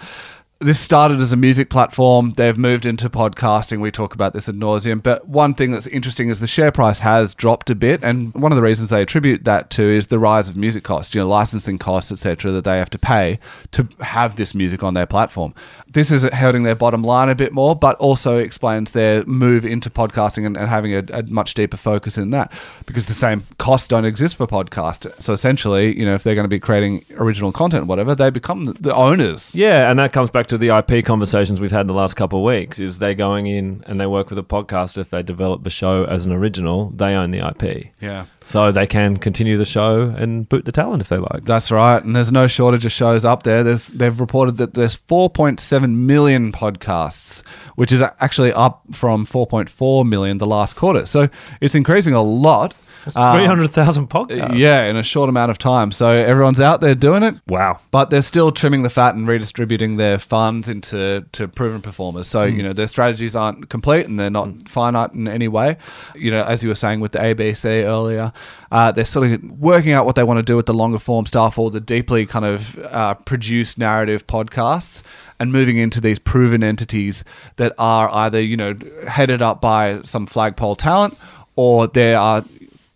This 0.61 0.81
started 0.81 1.21
as 1.21 1.33
a 1.33 1.37
music 1.37 1.71
platform. 1.71 2.33
They've 2.33 2.59
moved 2.59 2.85
into 2.85 3.09
podcasting. 3.09 3.81
We 3.81 3.93
talk 3.93 4.13
about 4.13 4.33
this 4.33 4.49
ad 4.49 4.57
nauseum. 4.57 5.01
But 5.01 5.29
one 5.29 5.55
thing 5.55 5.71
that's 5.71 5.87
interesting 5.87 6.31
is 6.31 6.41
the 6.41 6.49
share 6.49 6.73
price 6.73 6.99
has 6.99 7.33
dropped 7.33 7.71
a 7.71 7.77
bit, 7.77 8.03
and 8.03 8.35
one 8.35 8.51
of 8.51 8.57
the 8.57 8.63
reasons 8.63 8.91
they 8.91 9.01
attribute 9.01 9.45
that 9.45 9.71
to 9.71 9.85
is 9.85 10.09
the 10.09 10.19
rise 10.19 10.49
of 10.49 10.57
music 10.57 10.83
costs, 10.83 11.15
you 11.15 11.21
know, 11.21 11.29
licensing 11.29 11.79
costs, 11.79 12.11
etc., 12.11 12.51
that 12.51 12.65
they 12.65 12.77
have 12.79 12.91
to 12.91 12.99
pay 12.99 13.39
to 13.71 13.87
have 14.01 14.35
this 14.35 14.53
music 14.53 14.83
on 14.83 14.95
their 14.95 15.07
platform. 15.07 15.55
This 15.87 16.11
is 16.11 16.25
hurting 16.25 16.65
their 16.65 16.75
bottom 16.75 17.05
line 17.05 17.29
a 17.29 17.37
bit 17.37 17.53
more, 17.53 17.77
but 17.77 17.95
also 17.99 18.39
explains 18.39 18.91
their 18.91 19.25
move 19.27 19.65
into 19.65 19.91
podcasting 19.91 20.45
and, 20.45 20.57
and 20.57 20.69
having 20.69 20.93
a, 20.93 21.05
a 21.13 21.23
much 21.29 21.55
deeper 21.55 21.77
focus 21.77 22.19
in 22.19 22.31
that 22.31 22.53
because 22.85 23.07
the 23.07 23.15
same 23.15 23.45
costs 23.59 23.87
don't 23.87 24.05
exist 24.05 24.37
for 24.37 24.49
podcast. 24.49 25.23
So 25.23 25.33
essentially, 25.33 25.97
you 25.97 26.05
know, 26.05 26.15
if 26.15 26.25
they're 26.25 26.35
going 26.35 26.43
to 26.43 26.49
be 26.49 26.59
creating 26.59 27.05
original 27.13 27.53
content, 27.53 27.87
whatever, 27.87 28.17
they 28.17 28.31
become 28.31 28.65
the, 28.65 28.93
owners. 28.93 29.55
Yeah, 29.55 29.89
and 29.89 30.01
that 30.01 30.13
comes 30.13 30.31
back 30.33 30.48
to 30.49 30.59
the 30.59 30.77
IP 30.77 31.05
conversations 31.05 31.61
we've 31.61 31.71
had 31.71 31.83
in 31.83 31.87
the 31.87 31.95
last 31.95 32.15
couple 32.15 32.39
of 32.41 32.45
weeks. 32.45 32.79
Is 32.79 32.99
they're 32.99 33.15
going 33.15 33.47
in 33.47 33.85
and 33.87 34.01
they 34.01 34.07
work 34.07 34.31
with 34.31 34.39
a 34.39 34.43
podcast 34.43 34.99
if 34.99 35.11
they 35.11 35.23
develop 35.23 35.65
the 35.65 35.71
show 35.71 36.05
as 36.05 36.25
an 36.25 36.33
original, 36.33 36.91
they 36.91 37.15
own 37.15 37.31
the 37.31 37.47
IP. 37.47 37.89
Yeah. 38.01 38.27
So 38.47 38.73
they 38.73 38.87
can 38.87 39.19
continue 39.19 39.59
the 39.59 39.67
show 39.67 40.03
and 40.03 40.49
boot 40.49 40.65
the 40.65 40.73
talent 40.73 41.03
if 41.03 41.09
they 41.11 41.19
like. 41.19 41.45
That's 41.45 41.71
right, 41.71 42.03
and 42.03 42.17
there's 42.17 42.33
no 42.33 42.47
shortage 42.47 42.87
of 42.87 42.93
shows 42.93 43.25
up 43.25 43.43
there. 43.43 43.63
There's 43.63 43.89
they've 43.89 44.19
reported 44.19 44.57
that 44.57 44.73
there's 44.75 44.97
4.7 44.97 45.95
million 45.95 46.51
podcasts, 46.51 47.43
which 47.77 47.93
is 47.93 48.01
actually 48.01 48.53
up 48.53 48.83
from 48.93 49.27
4.4 49.27 50.09
million 50.09 50.39
the 50.39 50.47
last 50.47 50.77
quarter. 50.77 51.05
So 51.05 51.29
it's 51.61 51.75
increasing 51.75 52.15
a 52.15 52.23
lot. 52.23 52.75
Um, 53.17 53.37
Three 53.37 53.47
hundred 53.47 53.71
thousand 53.71 54.09
podcasts. 54.11 54.59
yeah, 54.59 54.85
in 54.85 54.97
a 54.97 55.03
short 55.03 55.29
amount 55.29 55.51
of 55.51 55.59
time. 55.59 55.93
So 55.93 56.11
everyone's 56.11 56.61
out 56.61 56.81
there 56.81 56.95
doing 56.95 57.23
it. 57.23 57.35
Wow. 57.47 57.81
But 57.91 58.11
they're 58.11 58.23
still 58.23 58.53
trimming 58.53 58.83
the 58.83 58.91
fat 58.91 59.15
and 59.15 59.27
redistributing 59.27 59.97
their 59.97 60.19
funds 60.19 60.69
into 60.69 61.25
to 61.33 61.49
proven 61.49 61.81
performers. 61.83 62.29
So 62.29 62.45
you 62.45 62.63
know 62.63 62.73
their 62.73 62.89
strategies 62.89 63.35
aren't 63.35 63.69
complete 63.71 64.07
and 64.07 64.19
they're 64.19 64.31
not 64.31 64.69
finite 64.69 65.13
in 65.13 65.29
any 65.29 65.49
way. 65.49 65.77
You 66.15 66.31
know, 66.31 66.45
as 66.45 66.63
you 66.63 66.69
were 66.69 66.75
saying 66.75 67.01
with 67.01 67.13
the 67.13 67.19
ABC 67.21 67.85
earlier, 67.85 68.33
uh, 68.71 68.93
they're 68.93 69.05
sort 69.05 69.31
of 69.31 69.43
working 69.59 69.93
out 69.93 70.05
what 70.07 70.15
they 70.15 70.25
want 70.25 70.39
to 70.39 70.43
do 70.43 70.57
with 70.57 70.67
the 70.67 70.75
longer 70.75 70.99
form 70.99 71.27
stuff 71.27 71.59
or 71.59 71.71
the 71.71 71.81
deeply 71.81 72.27
kind 72.27 72.45
of 72.45 72.79
uh, 72.79 73.15
produced 73.15 73.79
narrative 73.79 74.27
podcasts. 74.27 75.03
And 75.41 75.53
moving 75.53 75.77
into 75.77 76.01
these 76.01 76.19
proven 76.19 76.65
entities 76.65 77.23
that 77.57 77.73
are 77.79 78.13
either 78.13 78.41
you 78.41 78.57
know 78.57 78.75
headed 79.07 79.41
up 79.41 79.61
by 79.61 80.03
some 80.03 80.27
flagpole 80.27 80.75
talent, 80.75 81.17
or 81.55 81.87
they 81.87 82.13
are 82.13 82.45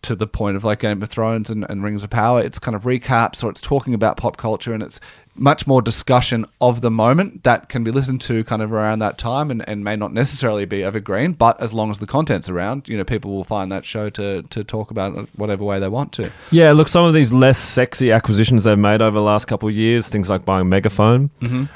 to 0.03 0.17
the 0.17 0.27
point 0.27 0.57
of 0.57 0.65
like 0.65 0.81
Game 0.81 1.03
of 1.03 1.09
Thrones 1.09 1.49
and, 1.49 1.65
and 1.69 1.83
Rings 1.83 2.03
of 2.03 2.11
Power. 2.11 2.41
It's 2.41 2.59
kind 2.59 2.75
of 2.75 2.83
recaps 2.83 3.43
or 3.43 3.51
it's 3.51 3.61
talking 3.61 3.95
about 3.95 4.17
pop 4.17 4.37
culture 4.37 4.73
and 4.73 4.83
it's 4.83 5.01
much 5.35 5.67
more 5.67 5.81
discussion 5.81 6.45
of 6.61 6.83
the 6.83 6.91
moment 6.91 7.43
that 7.45 7.69
can 7.69 7.83
be 7.83 7.91
listened 7.91 8.21
to 8.21 8.45
kind 8.45 8.61
of 8.61 8.73
around 8.73 8.99
that 8.99 9.17
time 9.17 9.51
and, 9.51 9.67
and 9.69 9.83
may 9.83 9.97
not 9.97 10.13
necessarily 10.13 10.67
be 10.67 10.85
evergreen, 10.85 11.33
but 11.33 11.59
as 11.61 11.73
long 11.73 11.91
as 11.91 12.01
the 12.01 12.07
content's 12.07 12.51
around, 12.51 12.87
you 12.89 12.97
know, 12.99 13.05
people 13.05 13.31
will 13.31 13.45
find 13.45 13.73
that 13.73 13.85
show 13.85 14.11
to, 14.11 14.43
to 14.43 14.63
talk 14.63 14.91
about 14.91 15.17
it 15.17 15.29
whatever 15.37 15.65
way 15.65 15.79
they 15.79 15.89
want 15.89 16.13
to. 16.13 16.31
Yeah, 16.51 16.73
look, 16.73 16.89
some 16.89 17.05
of 17.05 17.15
these 17.15 17.33
less 17.33 17.59
sexy 17.59 18.13
acquisitions 18.13 18.65
they've 18.65 18.79
made 18.79 19.01
over 19.01 19.17
the 19.17 19.25
last 19.25 19.47
couple 19.47 19.69
of 19.69 19.75
years, 19.75 20.09
things 20.09 20.29
like 20.29 20.45
buying 20.45 20.69
Megaphone, 20.69 21.31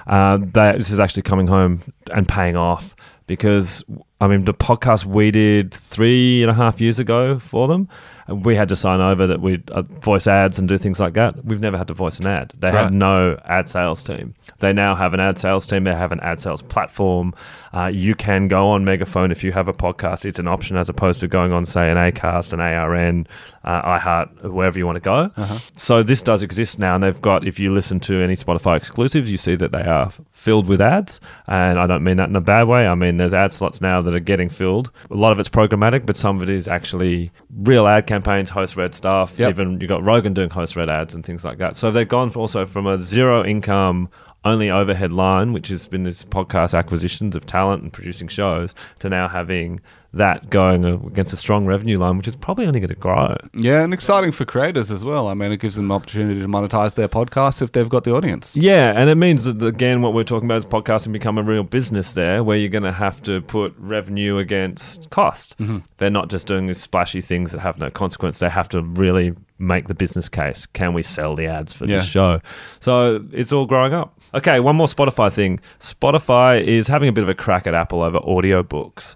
uh, 0.07 0.39
that 0.53 0.77
this 0.77 0.91
is 0.91 1.01
actually 1.01 1.23
coming 1.23 1.47
home 1.47 1.81
and 2.13 2.29
paying 2.29 2.57
off 2.57 2.95
because 3.27 3.83
I 4.21 4.27
mean 4.29 4.45
the 4.45 4.55
podcast 4.55 5.07
we 5.07 5.31
did 5.31 5.73
three 5.73 6.43
and 6.43 6.51
a 6.51 6.55
half 6.55 6.81
years 6.81 6.99
ago 6.99 7.39
for 7.39 7.69
them, 7.69 7.89
we 8.29 8.55
had 8.57 8.69
to 8.71 8.77
sign 8.77 9.01
over 9.01 9.27
that 9.27 9.41
we'd 9.41 9.71
uh, 9.71 9.83
voice 9.83 10.27
ads 10.27 10.59
and 10.59 10.69
do 10.69 10.77
things 10.79 10.99
like 10.99 11.15
that. 11.15 11.45
We've 11.45 11.61
never 11.61 11.79
had 11.79 11.89
to 11.89 11.95
voice 11.95 12.19
an 12.19 12.27
ad. 12.27 12.53
They 12.59 12.69
Right. 12.71 12.85
had 12.85 12.93
no 12.93 13.39
ad 13.45 13.69
sales 13.69 14.03
team. 14.03 14.35
They 14.59 14.73
now 14.73 14.95
have 14.95 15.15
an 15.15 15.21
ad 15.21 15.39
sales 15.39 15.67
team. 15.67 15.85
They 15.85 15.95
have 15.95 16.13
an 16.13 16.21
ad 16.21 16.41
sales 16.41 16.63
platform. 16.63 17.35
Uh, 17.73 17.87
you 17.93 18.15
can 18.15 18.49
go 18.49 18.69
on 18.71 18.85
Megaphone 18.85 19.31
if 19.31 19.45
you 19.45 19.53
have 19.53 19.69
a 19.69 19.73
podcast. 19.73 20.25
It's 20.25 20.39
an 20.39 20.49
option 20.49 20.77
as 20.77 20.89
opposed 20.89 21.21
to 21.21 21.29
going 21.29 21.53
on, 21.53 21.67
say, 21.67 21.91
an 21.91 21.97
Acast, 21.99 22.53
an 22.53 22.61
ARN, 22.61 23.27
uh, 23.65 23.99
iHeart, 23.99 24.51
wherever 24.51 24.79
you 24.79 24.87
want 24.87 24.97
to 24.97 25.01
go. 25.01 25.31
So 25.77 26.03
this 26.03 26.23
does 26.23 26.43
exist 26.43 26.79
now, 26.79 26.95
and 26.95 27.03
they've 27.03 27.21
got. 27.21 27.47
If 27.47 27.61
you 27.61 27.73
listen 27.73 28.01
to 28.01 28.23
any 28.23 28.35
Spotify 28.35 28.77
exclusives, 28.77 29.31
you 29.31 29.37
see 29.37 29.55
that 29.57 29.73
they 29.73 29.83
are 29.83 30.11
filled 30.33 30.67
with 30.69 30.81
ads, 30.81 31.21
and 31.47 31.79
I 31.79 31.87
don't 31.87 32.03
mean 32.03 32.17
that 32.17 32.29
in 32.31 32.37
a 32.37 32.41
bad 32.41 32.65
way. 32.69 32.87
I 32.87 32.95
mean 32.95 33.19
there's 33.19 33.35
ad 33.35 33.53
slots 33.53 33.81
now 33.81 34.01
that 34.03 34.15
are 34.15 34.21
getting 34.21 34.49
filled. 34.49 34.91
A 35.11 35.15
lot 35.15 35.33
of 35.33 35.39
it's 35.41 35.49
programmatic, 35.49 36.07
but 36.07 36.17
some 36.17 36.37
of 36.37 36.43
it 36.45 36.51
is 36.51 36.67
actually 36.69 37.31
real 37.55 37.87
ad 37.87 38.07
campaigns, 38.07 38.16
host 38.25 38.77
red 38.77 38.95
stuff. 38.95 39.39
Yep. 39.39 39.51
Even 39.51 39.81
you 39.81 39.87
got 39.87 40.05
Rogan 40.05 40.35
doing 40.35 40.51
host 40.51 40.77
red 40.77 40.89
ads 40.89 41.15
and 41.15 41.25
things 41.25 41.45
like 41.45 41.59
that. 41.59 41.77
So 41.77 41.91
they've 41.91 42.09
gone 42.09 42.33
also 42.35 42.67
from 42.67 42.87
a 42.87 42.99
zero 42.99 43.45
income 43.45 44.09
only 44.45 44.71
overhead 44.71 45.13
line, 45.13 45.53
which 45.53 45.69
has 45.69 45.89
been 45.89 46.05
this 46.05 46.25
podcast 46.25 46.79
acquisitions 46.79 47.35
of 47.35 47.47
talent 47.47 47.83
and 47.83 47.93
producing 47.93 48.29
shows, 48.29 48.75
to 49.01 49.09
now 49.09 49.27
having 49.29 49.81
that 50.17 50.51
going 50.51 50.85
against 50.85 51.33
a 51.33 51.37
strong 51.37 51.67
revenue 51.67 51.99
line, 51.99 52.17
which 52.17 52.29
is 52.29 52.37
probably 52.37 52.67
only 52.67 52.81
going 52.81 52.89
to 52.89 52.95
grow. 52.95 53.37
Yeah, 53.55 53.83
and 53.83 53.95
exciting 53.95 54.33
for 54.33 54.45
creators 54.45 54.91
as 54.91 55.05
well. 55.05 55.29
I 55.29 55.35
mean, 55.35 55.53
it 55.53 55.61
gives 55.61 55.77
them 55.77 55.87
an 55.91 55.95
opportunity 55.95 56.41
to 56.41 56.47
monetize 56.47 56.95
their 56.95 57.09
podcasts 57.09 57.63
if 57.63 57.73
they've 57.73 57.89
got 57.89 58.05
the 58.05 58.15
audience. 58.15 58.57
Yeah, 58.57 58.93
and 58.95 59.09
it 59.09 59.15
means 59.17 59.45
that 59.45 59.63
again, 59.63 60.03
what 60.03 60.13
we're 60.15 60.25
talking 60.25 60.47
about 60.47 60.59
is 60.59 60.65
podcasting 60.65 61.13
become 61.13 61.39
a 61.39 61.43
real 61.43 61.63
business 61.63 62.13
there, 62.13 62.43
where 62.45 62.57
you're 62.57 62.69
going 62.69 62.83
to 62.83 62.93
have 62.93 63.23
to 63.23 63.41
put 63.43 63.75
revenue 63.79 64.39
against 64.39 65.11
cost. 65.11 65.57
Mm-hmm. 65.59 65.79
They're 65.99 66.11
not 66.11 66.29
just 66.29 66.47
doing 66.47 66.67
these 66.67 66.81
splashy 66.81 67.21
things 67.21 67.53
that 67.53 67.61
have 67.61 67.79
no 67.79 67.91
consequence. 67.91 68.39
They 68.39 68.49
have 68.51 68.69
to 68.71 68.83
really 68.83 69.35
make 69.59 69.89
the 69.89 69.95
business 69.95 70.29
case. 70.29 70.67
Can 70.67 70.93
we 70.93 71.03
sell 71.03 71.35
the 71.35 71.47
ads 71.47 71.73
for 71.73 71.87
Yeah. 71.87 71.99
this 71.99 72.07
show? 72.07 72.41
So 72.81 73.25
it's 73.33 73.53
all 73.53 73.65
growing 73.67 73.95
up. 73.95 74.19
Okay, 74.35 74.61
one 74.61 74.77
more 74.77 74.87
Spotify 74.87 75.33
thing. 75.33 75.61
Spotify 75.81 76.63
is 76.63 76.89
having 76.89 77.09
a 77.09 77.13
bit 77.13 77.25
of 77.25 77.31
a 77.31 77.35
crack 77.35 77.67
at 77.67 77.73
Apple 77.75 78.03
over 78.03 78.19
audiobooks. 78.21 79.15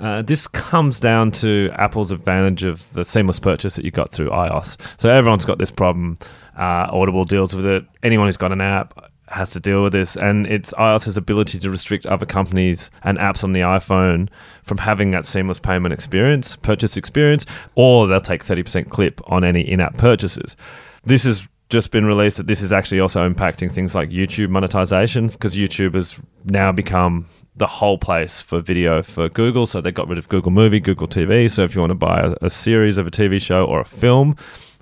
Uh, 0.00 0.22
this 0.22 0.48
comes 0.48 0.98
down 0.98 1.30
to 1.30 1.70
Apple's 1.74 2.10
advantage 2.10 2.64
of 2.64 2.90
the 2.94 3.04
seamless 3.04 3.38
purchase 3.38 3.76
that 3.76 3.84
you 3.84 3.90
got 3.90 4.10
through 4.10 4.30
iOS. 4.30 4.78
So 4.98 5.10
everyone's 5.10 5.44
got 5.44 5.58
this 5.58 5.70
problem. 5.70 6.16
Uh, 6.56 6.88
Audible 6.90 7.24
deals 7.24 7.54
with 7.54 7.66
it. 7.66 7.84
Anyone 8.02 8.26
who's 8.26 8.38
got 8.38 8.50
an 8.50 8.60
app 8.60 9.12
has 9.28 9.50
to 9.50 9.60
deal 9.60 9.82
with 9.84 9.92
this, 9.92 10.16
and 10.16 10.46
it's 10.46 10.72
iOS's 10.72 11.16
ability 11.16 11.58
to 11.60 11.70
restrict 11.70 12.04
other 12.06 12.26
companies 12.26 12.90
and 13.04 13.16
apps 13.18 13.44
on 13.44 13.52
the 13.52 13.60
iPhone 13.60 14.28
from 14.64 14.78
having 14.78 15.12
that 15.12 15.24
seamless 15.24 15.60
payment 15.60 15.92
experience, 15.92 16.56
purchase 16.56 16.96
experience, 16.96 17.46
or 17.76 18.06
they'll 18.06 18.20
take 18.20 18.42
thirty 18.42 18.62
percent 18.62 18.90
clip 18.90 19.20
on 19.30 19.44
any 19.44 19.60
in-app 19.60 19.96
purchases. 19.98 20.56
This 21.04 21.24
has 21.24 21.46
just 21.68 21.92
been 21.92 22.04
released 22.04 22.38
that 22.38 22.48
this 22.48 22.60
is 22.60 22.72
actually 22.72 22.98
also 22.98 23.28
impacting 23.28 23.70
things 23.70 23.94
like 23.94 24.10
YouTube 24.10 24.48
monetization 24.48 25.28
because 25.28 25.54
YouTube 25.54 25.94
has 25.94 26.16
now 26.44 26.72
become 26.72 27.26
the 27.56 27.66
whole 27.66 27.98
place 27.98 28.40
for 28.40 28.60
video 28.60 29.02
for 29.02 29.28
Google. 29.28 29.66
So 29.66 29.80
they 29.80 29.90
got 29.92 30.08
rid 30.08 30.18
of 30.18 30.28
Google 30.28 30.50
Movie, 30.50 30.80
Google 30.80 31.08
TV. 31.08 31.50
So 31.50 31.62
if 31.64 31.74
you 31.74 31.80
want 31.80 31.90
to 31.90 31.94
buy 31.96 32.20
a, 32.20 32.46
a 32.46 32.50
series 32.50 32.96
of 32.98 33.06
a 33.06 33.10
TV 33.10 33.40
show 33.40 33.64
or 33.64 33.80
a 33.80 33.84
film 33.84 34.36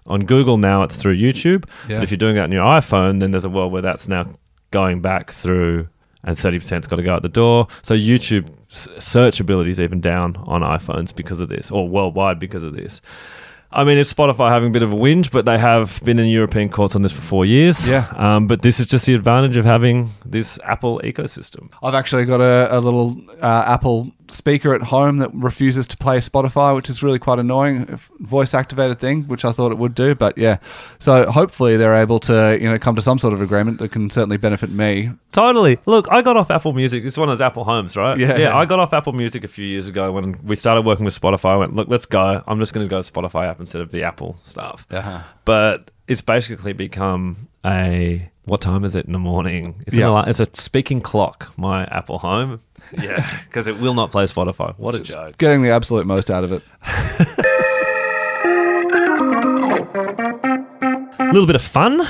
on 0.07 0.25
Google, 0.25 0.57
now 0.59 0.83
it's 0.83 0.97
through 0.97 1.17
YouTube. 1.17 1.65
Yeah. 1.89 1.97
But 1.99 2.05
if 2.05 2.11
you're 2.11 2.19
doing 2.19 2.35
that 2.37 2.45
on 2.45 2.53
your 2.53 2.65
iPhone, 2.65 3.21
then 3.21 3.31
there's 3.31 3.45
a 3.45 3.49
world 3.51 3.73
where 3.73 3.83
that's 3.83 4.09
now 4.09 4.27
going 4.71 5.01
back 5.01 5.31
through 5.31 5.89
and 6.25 6.37
30%'s 6.37 6.87
got 6.89 6.97
to 6.97 7.03
go 7.03 7.15
out 7.15 7.23
the 7.23 7.29
door. 7.29 7.69
So 7.83 7.95
YouTube 7.95 8.51
s- 8.71 8.89
search 8.99 9.41
ability 9.41 9.71
is 9.71 9.81
even 9.81 10.01
down 10.01 10.37
on 10.47 10.63
iPhones 10.63 11.15
because 11.15 11.41
of 11.41 11.49
this, 11.49 11.71
or 11.71 11.89
worldwide 11.89 12.39
because 12.39 12.65
of 12.65 12.75
this. 12.75 13.01
I 13.71 13.85
mean, 13.85 13.99
it's 13.99 14.13
Spotify 14.13 14.49
having 14.49 14.69
a 14.69 14.73
bit 14.73 14.83
of 14.83 14.93
a 14.93 14.97
whinge, 14.97 15.31
but 15.31 15.45
they 15.45 15.59
have 15.59 16.01
been 16.03 16.19
in 16.19 16.27
European 16.27 16.71
courts 16.71 16.97
on 16.97 17.03
this 17.03 17.13
for 17.13 17.21
four 17.21 17.45
years. 17.45 17.87
Yeah. 17.87 18.07
Um, 18.17 18.47
but 18.47 18.63
this 18.63 18.81
is 18.81 18.87
just 18.87 19.05
the 19.05 19.15
advantage 19.15 19.57
of 19.59 19.65
having 19.67 20.11
this 20.25 20.59
Apple 20.65 21.01
ecosystem. 21.05 21.71
I've 21.83 21.95
actually 21.95 22.25
got 22.25 22.41
a, 22.41 22.77
a 22.77 22.81
little 22.81 23.21
uh, 23.43 23.65
Apple 23.67 24.11
speaker 24.31 24.75
at 24.75 24.83
home 24.83 25.19
that 25.19 25.33
refuses 25.35 25.87
to 25.89 25.97
play 25.97 26.19
Spotify, 26.19 26.75
which 26.75 26.89
is 26.89 27.03
really 27.03 27.19
quite 27.19 27.39
annoying. 27.39 27.99
Voice 28.21 28.55
activated 28.55 28.99
thing, 28.99 29.25
which 29.25 29.45
I 29.45 29.53
thought 29.53 29.73
it 29.73 29.79
would 29.79 29.95
do, 29.95 30.15
but 30.15 30.37
yeah. 30.39 30.59
So 30.99 31.31
hopefully 31.31 31.77
they're 31.77 31.95
able 31.95 32.21
to 32.21 32.59
you 32.61 32.71
know 32.71 32.79
come 32.79 32.97
to 32.97 33.03
some 33.03 33.19
sort 33.19 33.35
of 33.35 33.41
agreement 33.41 33.79
that 33.79 33.93
can 33.93 34.11
certainly 34.11 34.37
benefit 34.37 34.71
me. 34.71 35.11
Totally. 35.33 35.79
Look, 35.87 36.07
I 36.11 36.23
got 36.23 36.37
off 36.37 36.51
Apple 36.51 36.73
Music. 36.73 37.05
It's 37.05 37.17
one 37.17 37.29
of 37.29 37.39
those 37.39 37.45
Apple 37.45 37.65
homes, 37.65 37.97
right? 37.97 38.19
Yeah, 38.19 38.37
yeah. 38.37 38.57
I 38.57 38.65
got 38.65 38.79
off 38.79 38.93
Apple 38.93 39.13
Music 39.13 39.45
a 39.45 39.49
few 39.49 39.67
years 39.67 39.87
ago 39.87 40.13
when 40.13 40.37
we 40.43 40.57
started 40.57 40.83
working 40.83 41.05
with 41.05 41.19
Spotify. 41.19 41.51
I 41.51 41.57
went, 41.57 41.77
look, 41.77 41.89
let's 41.89 42.07
go. 42.07 42.43
I'm 42.47 42.59
just 42.59 42.73
going 42.73 42.87
to 42.87 42.91
go 42.91 43.01
Spotify 43.01 43.47
app 43.47 43.61
instead 43.61 43.83
of 43.83 43.93
the 43.93 44.03
Apple 44.03 44.37
stuff. 44.43 44.87
Uh-huh. 44.91 45.23
But 45.45 45.91
it's 46.09 46.23
basically 46.23 46.73
become 46.73 47.49
a 47.65 48.29
what 48.45 48.61
time 48.63 48.83
is 48.85 48.97
it 48.97 49.05
in 49.07 49.13
the 49.13 49.19
morning? 49.19 49.83
It's, 49.87 49.95
Yeah. 49.95 50.25
it's 50.27 50.41
a 50.41 50.47
speaking 50.55 51.01
clock. 51.03 51.53
My 51.59 51.85
Apple 51.85 52.19
Home. 52.19 52.61
Yeah, 52.99 53.39
because 53.47 53.67
it 53.69 53.79
will 53.79 53.93
not 53.95 54.11
play 54.11 54.25
Spotify. 54.25 54.75
What 54.79 54.95
a 54.95 55.01
joke. 55.01 55.37
Getting 55.39 55.63
the 55.63 55.71
absolute 55.71 56.07
most 56.07 56.31
out 56.31 56.45
of 56.45 56.53
it. 56.53 56.63
A 61.21 61.29
little 61.33 61.47
bit 61.47 61.57
of 61.57 61.63
fun. 61.63 62.01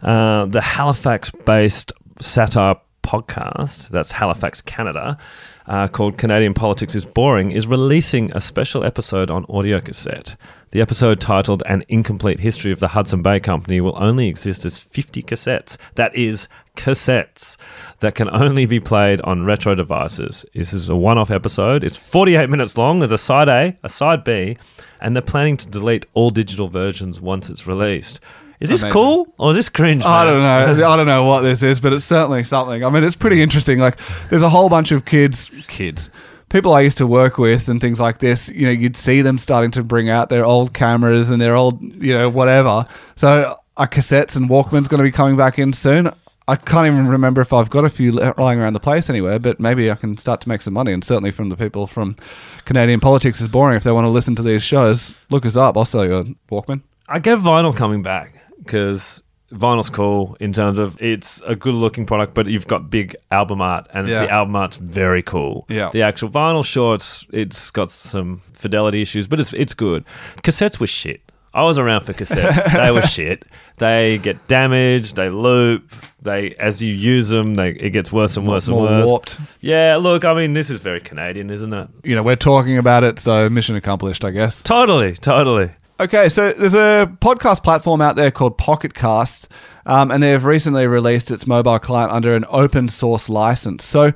Uh, 0.00 0.46
the 0.46 0.60
Halifax 0.60 1.30
based 1.30 1.92
satire 2.20 2.76
podcast, 3.02 3.88
that's 3.88 4.12
Halifax, 4.12 4.60
Canada, 4.60 5.18
uh, 5.66 5.88
called 5.88 6.18
Canadian 6.18 6.54
Politics 6.54 6.94
is 6.94 7.04
Boring, 7.04 7.50
is 7.52 7.66
releasing 7.66 8.30
a 8.32 8.40
special 8.40 8.84
episode 8.84 9.30
on 9.30 9.46
audio 9.48 9.80
cassette. 9.80 10.36
The 10.70 10.80
episode 10.80 11.20
titled 11.20 11.62
An 11.66 11.84
Incomplete 11.88 12.40
History 12.40 12.72
of 12.72 12.80
the 12.80 12.88
Hudson 12.88 13.22
Bay 13.22 13.40
Company 13.40 13.80
will 13.80 13.96
only 13.96 14.28
exist 14.28 14.64
as 14.64 14.78
50 14.78 15.22
cassettes. 15.22 15.76
That 15.96 16.14
is, 16.14 16.48
cassettes 16.76 17.56
that 18.00 18.14
can 18.14 18.30
only 18.30 18.66
be 18.66 18.80
played 18.80 19.20
on 19.20 19.44
retro 19.44 19.74
devices. 19.74 20.44
This 20.54 20.72
is 20.72 20.88
a 20.88 20.96
one 20.96 21.18
off 21.18 21.30
episode. 21.30 21.84
It's 21.84 21.96
48 21.96 22.48
minutes 22.48 22.78
long. 22.78 23.00
There's 23.00 23.12
a 23.12 23.18
side 23.18 23.48
A, 23.48 23.78
a 23.82 23.88
side 23.88 24.24
B, 24.24 24.56
and 25.00 25.14
they're 25.14 25.22
planning 25.22 25.56
to 25.58 25.68
delete 25.68 26.06
all 26.14 26.30
digital 26.30 26.68
versions 26.68 27.20
once 27.20 27.50
it's 27.50 27.66
released. 27.66 28.20
Is 28.62 28.68
this 28.68 28.82
Amazing. 28.84 28.92
cool 28.92 29.34
or 29.38 29.50
is 29.50 29.56
this 29.56 29.68
cringe? 29.68 30.04
I 30.04 30.24
don't 30.24 30.38
know. 30.38 30.86
I 30.88 30.96
don't 30.96 31.06
know 31.06 31.24
what 31.24 31.40
this 31.40 31.64
is, 31.64 31.80
but 31.80 31.92
it's 31.92 32.04
certainly 32.04 32.44
something. 32.44 32.84
I 32.84 32.90
mean, 32.90 33.02
it's 33.02 33.16
pretty 33.16 33.42
interesting. 33.42 33.80
Like, 33.80 33.98
there's 34.30 34.42
a 34.42 34.48
whole 34.48 34.68
bunch 34.68 34.92
of 34.92 35.04
kids, 35.04 35.50
kids, 35.66 36.10
people 36.48 36.72
I 36.72 36.82
used 36.82 36.96
to 36.98 37.06
work 37.08 37.38
with, 37.38 37.68
and 37.68 37.80
things 37.80 37.98
like 37.98 38.18
this. 38.18 38.48
You 38.50 38.66
know, 38.66 38.70
you'd 38.70 38.96
see 38.96 39.20
them 39.20 39.38
starting 39.38 39.72
to 39.72 39.82
bring 39.82 40.10
out 40.10 40.28
their 40.28 40.44
old 40.44 40.74
cameras 40.74 41.28
and 41.28 41.40
their 41.40 41.56
old, 41.56 41.82
you 41.82 42.14
know, 42.14 42.28
whatever. 42.28 42.86
So, 43.16 43.58
our 43.76 43.88
cassettes 43.88 44.36
and 44.36 44.48
Walkman's 44.48 44.86
going 44.86 44.98
to 44.98 45.04
be 45.04 45.10
coming 45.10 45.36
back 45.36 45.58
in 45.58 45.72
soon? 45.72 46.08
I 46.46 46.54
can't 46.54 46.86
even 46.86 47.08
remember 47.08 47.40
if 47.40 47.52
I've 47.52 47.70
got 47.70 47.84
a 47.84 47.88
few 47.88 48.12
lying 48.12 48.60
around 48.60 48.74
the 48.74 48.80
place 48.80 49.10
anywhere, 49.10 49.40
but 49.40 49.58
maybe 49.58 49.90
I 49.90 49.96
can 49.96 50.16
start 50.16 50.40
to 50.42 50.48
make 50.48 50.62
some 50.62 50.74
money. 50.74 50.92
And 50.92 51.02
certainly 51.02 51.32
from 51.32 51.48
the 51.48 51.56
people 51.56 51.88
from 51.88 52.16
Canadian 52.64 53.00
Politics 53.00 53.40
is 53.40 53.48
Boring, 53.48 53.76
if 53.76 53.82
they 53.82 53.90
want 53.90 54.06
to 54.06 54.12
listen 54.12 54.36
to 54.36 54.42
these 54.42 54.62
shows, 54.62 55.16
look 55.30 55.44
us 55.44 55.56
up. 55.56 55.76
I'll 55.76 55.84
sell 55.84 56.04
you 56.04 56.16
a 56.16 56.24
Walkman. 56.52 56.82
I 57.08 57.18
get 57.18 57.38
vinyl 57.38 57.76
coming 57.76 58.02
back 58.02 58.41
because 58.64 59.22
vinyl's 59.52 59.90
cool 59.90 60.34
in 60.40 60.50
terms 60.50 60.78
of 60.78 60.96
it's 61.00 61.42
a 61.46 61.54
good 61.54 61.74
looking 61.74 62.06
product, 62.06 62.32
but 62.34 62.46
you've 62.46 62.66
got 62.66 62.88
big 62.90 63.14
album 63.30 63.60
art, 63.60 63.86
and 63.92 64.08
Yeah. 64.08 64.20
the 64.20 64.30
album 64.30 64.56
art's 64.56 64.76
very 64.76 65.22
cool. 65.22 65.66
Yeah. 65.68 65.90
The 65.92 66.02
actual 66.02 66.30
vinyl, 66.30 66.64
sure, 66.64 66.94
it's 66.94 67.26
it's 67.32 67.70
got 67.70 67.90
some 67.90 68.40
fidelity 68.54 69.02
issues, 69.02 69.26
but 69.26 69.40
it's 69.40 69.52
it's 69.52 69.74
good. 69.74 70.04
Cassettes 70.42 70.80
were 70.80 70.86
shit. 70.86 71.20
I 71.54 71.64
was 71.64 71.78
around 71.78 72.00
for 72.06 72.14
cassettes. 72.14 72.72
they 72.82 72.90
were 72.90 73.02
shit. 73.02 73.44
They 73.76 74.16
get 74.22 74.48
damaged. 74.48 75.16
They 75.16 75.28
loop. 75.28 75.92
They 76.22 76.54
as 76.54 76.80
you 76.82 76.94
use 76.94 77.28
them, 77.28 77.56
they 77.56 77.72
it 77.72 77.90
gets 77.90 78.10
worse 78.10 78.38
and 78.38 78.48
worse 78.48 78.68
More 78.70 78.86
and 78.86 79.00
worse. 79.00 79.06
warped. 79.08 79.38
Yeah, 79.60 79.96
look, 79.96 80.24
I 80.24 80.32
mean, 80.32 80.54
this 80.54 80.70
is 80.70 80.80
very 80.80 81.00
Canadian, 81.00 81.50
isn't 81.50 81.74
it? 81.74 81.88
You 82.04 82.14
know, 82.16 82.22
we're 82.22 82.36
talking 82.36 82.78
about 82.78 83.04
it, 83.04 83.18
so 83.18 83.50
mission 83.50 83.76
accomplished, 83.76 84.24
I 84.24 84.30
guess. 84.30 84.62
Totally, 84.62 85.12
totally. 85.14 85.72
Okay, 86.00 86.28
so 86.28 86.52
there's 86.52 86.74
a 86.74 87.10
podcast 87.20 87.62
platform 87.62 88.00
out 88.00 88.16
there 88.16 88.30
called 88.30 88.58
Pocket 88.58 88.94
Cast, 88.94 89.48
um, 89.86 90.10
and 90.10 90.22
they've 90.22 90.44
recently 90.44 90.86
released 90.86 91.30
its 91.30 91.46
mobile 91.46 91.78
client 91.78 92.12
under 92.12 92.34
an 92.34 92.44
open 92.48 92.88
source 92.88 93.28
license. 93.28 93.84
So 93.84 94.12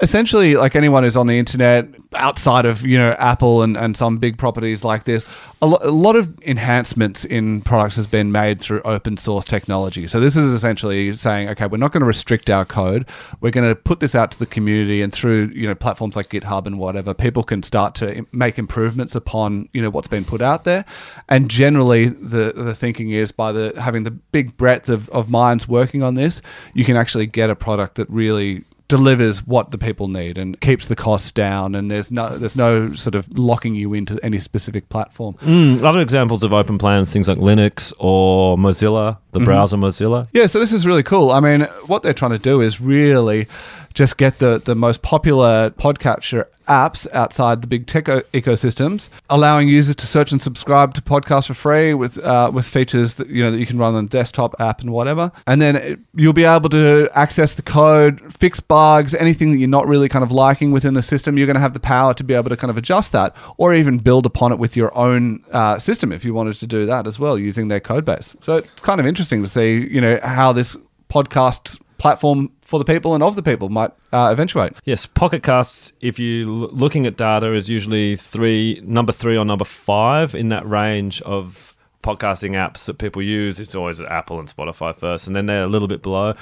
essentially, 0.00 0.56
like 0.56 0.74
anyone 0.74 1.02
who's 1.02 1.16
on 1.16 1.26
the 1.26 1.38
internet 1.38 1.86
outside 2.14 2.64
of 2.64 2.84
you 2.84 2.98
know 2.98 3.12
Apple 3.12 3.62
and, 3.62 3.76
and 3.76 3.96
some 3.96 4.18
big 4.18 4.38
properties 4.38 4.84
like 4.84 5.04
this, 5.04 5.28
a, 5.62 5.66
lo- 5.66 5.78
a 5.82 5.90
lot 5.90 6.16
of 6.16 6.40
enhancements 6.42 7.24
in 7.24 7.60
products 7.62 7.96
has 7.96 8.06
been 8.06 8.32
made 8.32 8.60
through 8.60 8.80
open 8.82 9.16
source 9.16 9.44
technology. 9.44 10.06
So 10.06 10.20
this 10.20 10.36
is 10.36 10.52
essentially 10.52 11.14
saying, 11.16 11.48
okay, 11.50 11.66
we're 11.66 11.76
not 11.76 11.92
going 11.92 12.00
to 12.00 12.06
restrict 12.06 12.50
our 12.50 12.64
code. 12.64 13.08
We're 13.40 13.50
going 13.50 13.68
to 13.68 13.74
put 13.74 14.00
this 14.00 14.14
out 14.14 14.32
to 14.32 14.38
the 14.38 14.46
community, 14.46 15.02
and 15.02 15.12
through 15.12 15.52
you 15.54 15.66
know 15.66 15.74
platforms 15.74 16.16
like 16.16 16.28
GitHub 16.28 16.66
and 16.66 16.78
whatever, 16.78 17.14
people 17.14 17.42
can 17.42 17.62
start 17.62 17.94
to 17.96 18.26
make 18.32 18.58
improvements 18.58 19.14
upon 19.14 19.68
you 19.72 19.82
know 19.82 19.90
what's 19.90 20.08
been 20.08 20.24
put 20.24 20.40
out 20.40 20.64
there. 20.64 20.84
And 21.28 21.50
generally, 21.50 22.08
the 22.08 22.52
the 22.56 22.74
thinking 22.74 23.10
is 23.10 23.32
by 23.32 23.52
the 23.52 23.74
having 23.80 24.04
the 24.04 24.10
big 24.10 24.56
breadth 24.56 24.88
of, 24.88 25.08
of 25.10 25.30
minds 25.30 25.68
working 25.68 26.02
on 26.02 26.14
this, 26.14 26.42
you 26.74 26.84
can 26.84 26.96
actually 26.96 27.26
get 27.26 27.50
a 27.50 27.56
product 27.56 27.96
that 27.96 28.08
really 28.10 28.64
delivers 28.90 29.46
what 29.46 29.70
the 29.70 29.78
people 29.78 30.08
need 30.08 30.36
and 30.36 30.60
keeps 30.60 30.88
the 30.88 30.96
costs 30.96 31.30
down 31.30 31.76
and 31.76 31.92
there's 31.92 32.10
no 32.10 32.36
there's 32.36 32.56
no 32.56 32.92
sort 32.94 33.14
of 33.14 33.38
locking 33.38 33.76
you 33.76 33.94
into 33.94 34.18
any 34.24 34.40
specific 34.40 34.88
platform. 34.88 35.34
Mm, 35.42 35.84
other 35.84 36.00
examples 36.00 36.42
of 36.42 36.52
open 36.52 36.76
plans, 36.76 37.08
things 37.08 37.28
like 37.28 37.38
Linux 37.38 37.92
or 37.98 38.58
Mozilla, 38.58 39.18
the 39.30 39.38
browser 39.38 39.76
Mozilla. 39.76 40.26
Yeah, 40.32 40.46
so 40.46 40.58
this 40.58 40.72
is 40.72 40.88
really 40.88 41.04
cool. 41.04 41.30
I 41.30 41.38
mean, 41.38 41.62
what 41.86 42.02
they're 42.02 42.12
trying 42.12 42.32
to 42.32 42.38
do 42.38 42.60
is 42.60 42.80
really 42.80 43.46
just 43.94 44.16
get 44.16 44.38
the, 44.38 44.60
the 44.64 44.74
most 44.74 45.02
popular 45.02 45.70
podcatcher 45.70 46.46
apps 46.68 47.06
outside 47.12 47.62
the 47.62 47.66
big 47.66 47.86
tech 47.86 48.08
o- 48.08 48.20
ecosystems, 48.32 49.08
allowing 49.28 49.68
users 49.68 49.96
to 49.96 50.06
search 50.06 50.30
and 50.30 50.40
subscribe 50.40 50.94
to 50.94 51.00
podcasts 51.00 51.48
for 51.48 51.54
free 51.54 51.92
with 51.92 52.16
uh, 52.18 52.50
with 52.54 52.66
features 52.66 53.14
that 53.14 53.28
you 53.28 53.42
know 53.42 53.50
that 53.50 53.58
you 53.58 53.66
can 53.66 53.78
run 53.78 53.94
on 53.94 54.06
desktop 54.06 54.54
app 54.60 54.80
and 54.80 54.92
whatever. 54.92 55.32
And 55.46 55.60
then 55.60 55.76
it, 55.76 55.98
you'll 56.14 56.32
be 56.32 56.44
able 56.44 56.68
to 56.68 57.08
access 57.12 57.54
the 57.54 57.62
code, 57.62 58.32
fix 58.32 58.60
bugs, 58.60 59.14
anything 59.14 59.50
that 59.50 59.58
you're 59.58 59.68
not 59.68 59.88
really 59.88 60.08
kind 60.08 60.22
of 60.22 60.30
liking 60.30 60.70
within 60.70 60.94
the 60.94 61.02
system. 61.02 61.36
You're 61.36 61.48
going 61.48 61.56
to 61.56 61.60
have 61.60 61.74
the 61.74 61.80
power 61.80 62.14
to 62.14 62.24
be 62.24 62.34
able 62.34 62.50
to 62.50 62.56
kind 62.56 62.70
of 62.70 62.76
adjust 62.76 63.12
that, 63.12 63.36
or 63.56 63.74
even 63.74 63.98
build 63.98 64.24
upon 64.24 64.52
it 64.52 64.58
with 64.58 64.76
your 64.76 64.96
own 64.96 65.44
uh, 65.50 65.78
system 65.78 66.12
if 66.12 66.24
you 66.24 66.32
wanted 66.34 66.54
to 66.54 66.66
do 66.66 66.86
that 66.86 67.06
as 67.06 67.18
well 67.18 67.38
using 67.38 67.68
their 67.68 67.80
code 67.80 68.04
base. 68.04 68.36
So 68.42 68.58
it's 68.58 68.68
kind 68.82 69.00
of 69.00 69.06
interesting 69.06 69.42
to 69.42 69.48
see, 69.48 69.88
you 69.90 70.00
know, 70.00 70.20
how 70.22 70.52
this 70.52 70.76
podcast 71.08 71.80
platform 72.00 72.50
for 72.62 72.78
the 72.78 72.84
people 72.84 73.14
and 73.14 73.22
of 73.22 73.36
the 73.36 73.42
people 73.42 73.68
might 73.68 73.92
uh, 74.10 74.30
eventuate. 74.32 74.72
Yes, 74.84 75.04
Pocket 75.04 75.42
Casts, 75.42 75.92
if 76.00 76.18
you're 76.18 76.46
looking 76.46 77.04
at 77.04 77.18
data, 77.18 77.52
is 77.52 77.68
usually 77.68 78.16
three, 78.16 78.80
number 78.82 79.12
three 79.12 79.36
or 79.36 79.44
number 79.44 79.66
five 79.66 80.34
in 80.34 80.48
that 80.48 80.66
range 80.66 81.20
of 81.22 81.76
podcasting 82.02 82.52
apps 82.52 82.86
that 82.86 82.94
people 82.94 83.20
use. 83.20 83.60
It's 83.60 83.74
always 83.74 84.00
Apple 84.00 84.38
and 84.38 84.48
Spotify 84.48 84.96
first, 84.96 85.26
and 85.26 85.36
then 85.36 85.44
they're 85.44 85.64
a 85.64 85.68
little 85.68 85.88
bit 85.88 86.02
below 86.02 86.34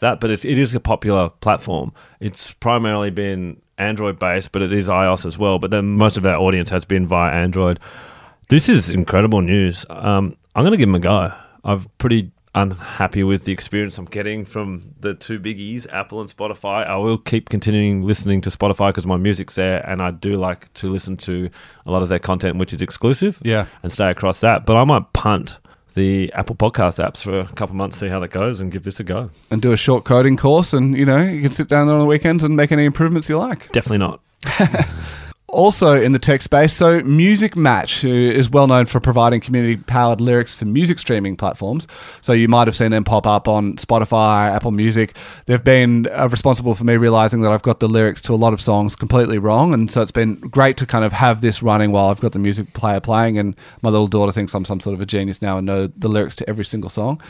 that. 0.00 0.18
But 0.18 0.32
it's, 0.32 0.44
it 0.44 0.58
is 0.58 0.74
a 0.74 0.80
popular 0.80 1.30
platform. 1.30 1.92
It's 2.18 2.52
primarily 2.52 3.10
been 3.10 3.62
Android 3.78 4.18
based, 4.18 4.50
but 4.50 4.62
it 4.62 4.72
is 4.72 4.88
iOS 4.88 5.24
as 5.24 5.38
well. 5.38 5.60
But 5.60 5.70
then 5.70 5.92
most 5.92 6.16
of 6.16 6.26
our 6.26 6.36
audience 6.36 6.70
has 6.70 6.84
been 6.84 7.06
via 7.06 7.32
Android. 7.32 7.78
This 8.48 8.68
is 8.68 8.90
incredible 8.90 9.42
news. 9.42 9.86
Um, 9.88 10.36
I'm 10.56 10.64
going 10.64 10.72
to 10.72 10.76
give 10.76 10.88
them 10.88 10.96
a 10.96 10.98
go. 10.98 11.32
I've 11.62 11.86
pretty 11.98 12.32
unhappy 12.54 13.22
with 13.22 13.44
the 13.44 13.52
experience 13.52 13.98
I'm 13.98 14.04
getting 14.04 14.44
from 14.44 14.94
the 15.00 15.14
two 15.14 15.40
biggies, 15.40 15.86
Apple 15.92 16.20
and 16.20 16.28
Spotify. 16.30 16.86
I 16.86 16.96
will 16.96 17.18
keep 17.18 17.48
continuing 17.48 18.02
listening 18.02 18.40
to 18.42 18.50
Spotify 18.50 18.90
because 18.90 19.06
my 19.06 19.16
music's 19.16 19.54
there, 19.56 19.88
and 19.88 20.00
I 20.02 20.10
do 20.10 20.36
like 20.36 20.72
to 20.74 20.88
listen 20.88 21.16
to 21.18 21.50
a 21.86 21.90
lot 21.90 22.02
of 22.02 22.08
their 22.08 22.18
content, 22.18 22.58
which 22.58 22.72
is 22.72 22.80
exclusive. 22.82 23.38
Yeah. 23.42 23.66
and 23.82 23.92
stay 23.92 24.10
across 24.10 24.40
that. 24.40 24.66
But 24.66 24.76
I 24.76 24.84
might 24.84 25.12
punt 25.12 25.58
the 25.94 26.32
Apple 26.32 26.56
Podcast 26.56 27.04
apps 27.04 27.22
for 27.22 27.38
a 27.40 27.46
couple 27.54 27.76
months, 27.76 27.98
see 27.98 28.08
how 28.08 28.18
that 28.20 28.28
goes, 28.28 28.60
and 28.60 28.70
give 28.72 28.82
this 28.84 28.98
a 29.00 29.04
go. 29.04 29.30
And 29.50 29.62
do 29.62 29.72
a 29.72 29.76
short 29.76 30.04
coding 30.04 30.36
course, 30.36 30.72
and 30.72 30.96
you 30.96 31.04
know, 31.04 31.22
you 31.22 31.42
can 31.42 31.52
sit 31.52 31.68
down 31.68 31.86
there 31.86 31.94
on 31.94 32.00
the 32.00 32.06
weekends 32.06 32.44
and 32.44 32.56
make 32.56 32.72
any 32.72 32.84
improvements 32.84 33.28
you 33.28 33.38
like. 33.38 33.70
Definitely 33.72 33.98
not. 33.98 34.20
Also 35.54 35.94
in 35.94 36.10
the 36.10 36.18
tech 36.18 36.42
space, 36.42 36.72
so 36.72 37.00
Musixmatch, 37.00 38.00
who 38.00 38.12
is 38.12 38.50
well 38.50 38.66
known 38.66 38.86
for 38.86 38.98
providing 38.98 39.40
community 39.40 39.80
powered 39.80 40.20
lyrics 40.20 40.52
for 40.52 40.64
music 40.64 40.98
streaming 40.98 41.36
platforms. 41.36 41.86
So 42.22 42.32
you 42.32 42.48
might 42.48 42.66
have 42.66 42.74
seen 42.74 42.90
them 42.90 43.04
pop 43.04 43.24
up 43.24 43.46
on 43.46 43.76
Spotify, 43.76 44.50
Apple 44.50 44.72
Music. 44.72 45.16
They've 45.46 45.62
been 45.62 46.08
uh, 46.08 46.28
responsible 46.28 46.74
for 46.74 46.82
me 46.82 46.96
realizing 46.96 47.42
that 47.42 47.52
I've 47.52 47.62
got 47.62 47.78
the 47.78 47.88
lyrics 47.88 48.20
to 48.22 48.34
a 48.34 48.36
lot 48.36 48.52
of 48.52 48.60
songs 48.60 48.96
completely 48.96 49.38
wrong. 49.38 49.72
And 49.72 49.92
so 49.92 50.02
it's 50.02 50.10
been 50.10 50.40
great 50.40 50.76
to 50.78 50.86
kind 50.86 51.04
of 51.04 51.12
have 51.12 51.40
this 51.40 51.62
running 51.62 51.92
while 51.92 52.06
I've 52.06 52.20
got 52.20 52.32
the 52.32 52.40
music 52.40 52.72
player 52.72 52.98
playing. 52.98 53.38
And 53.38 53.54
my 53.80 53.90
little 53.90 54.08
daughter 54.08 54.32
thinks 54.32 54.54
I'm 54.54 54.64
some 54.64 54.80
sort 54.80 54.94
of 54.94 55.00
a 55.00 55.06
genius 55.06 55.40
now 55.40 55.58
and 55.58 55.66
know 55.66 55.86
the 55.86 56.08
lyrics 56.08 56.34
to 56.36 56.50
every 56.50 56.64
single 56.64 56.90
song. 56.90 57.22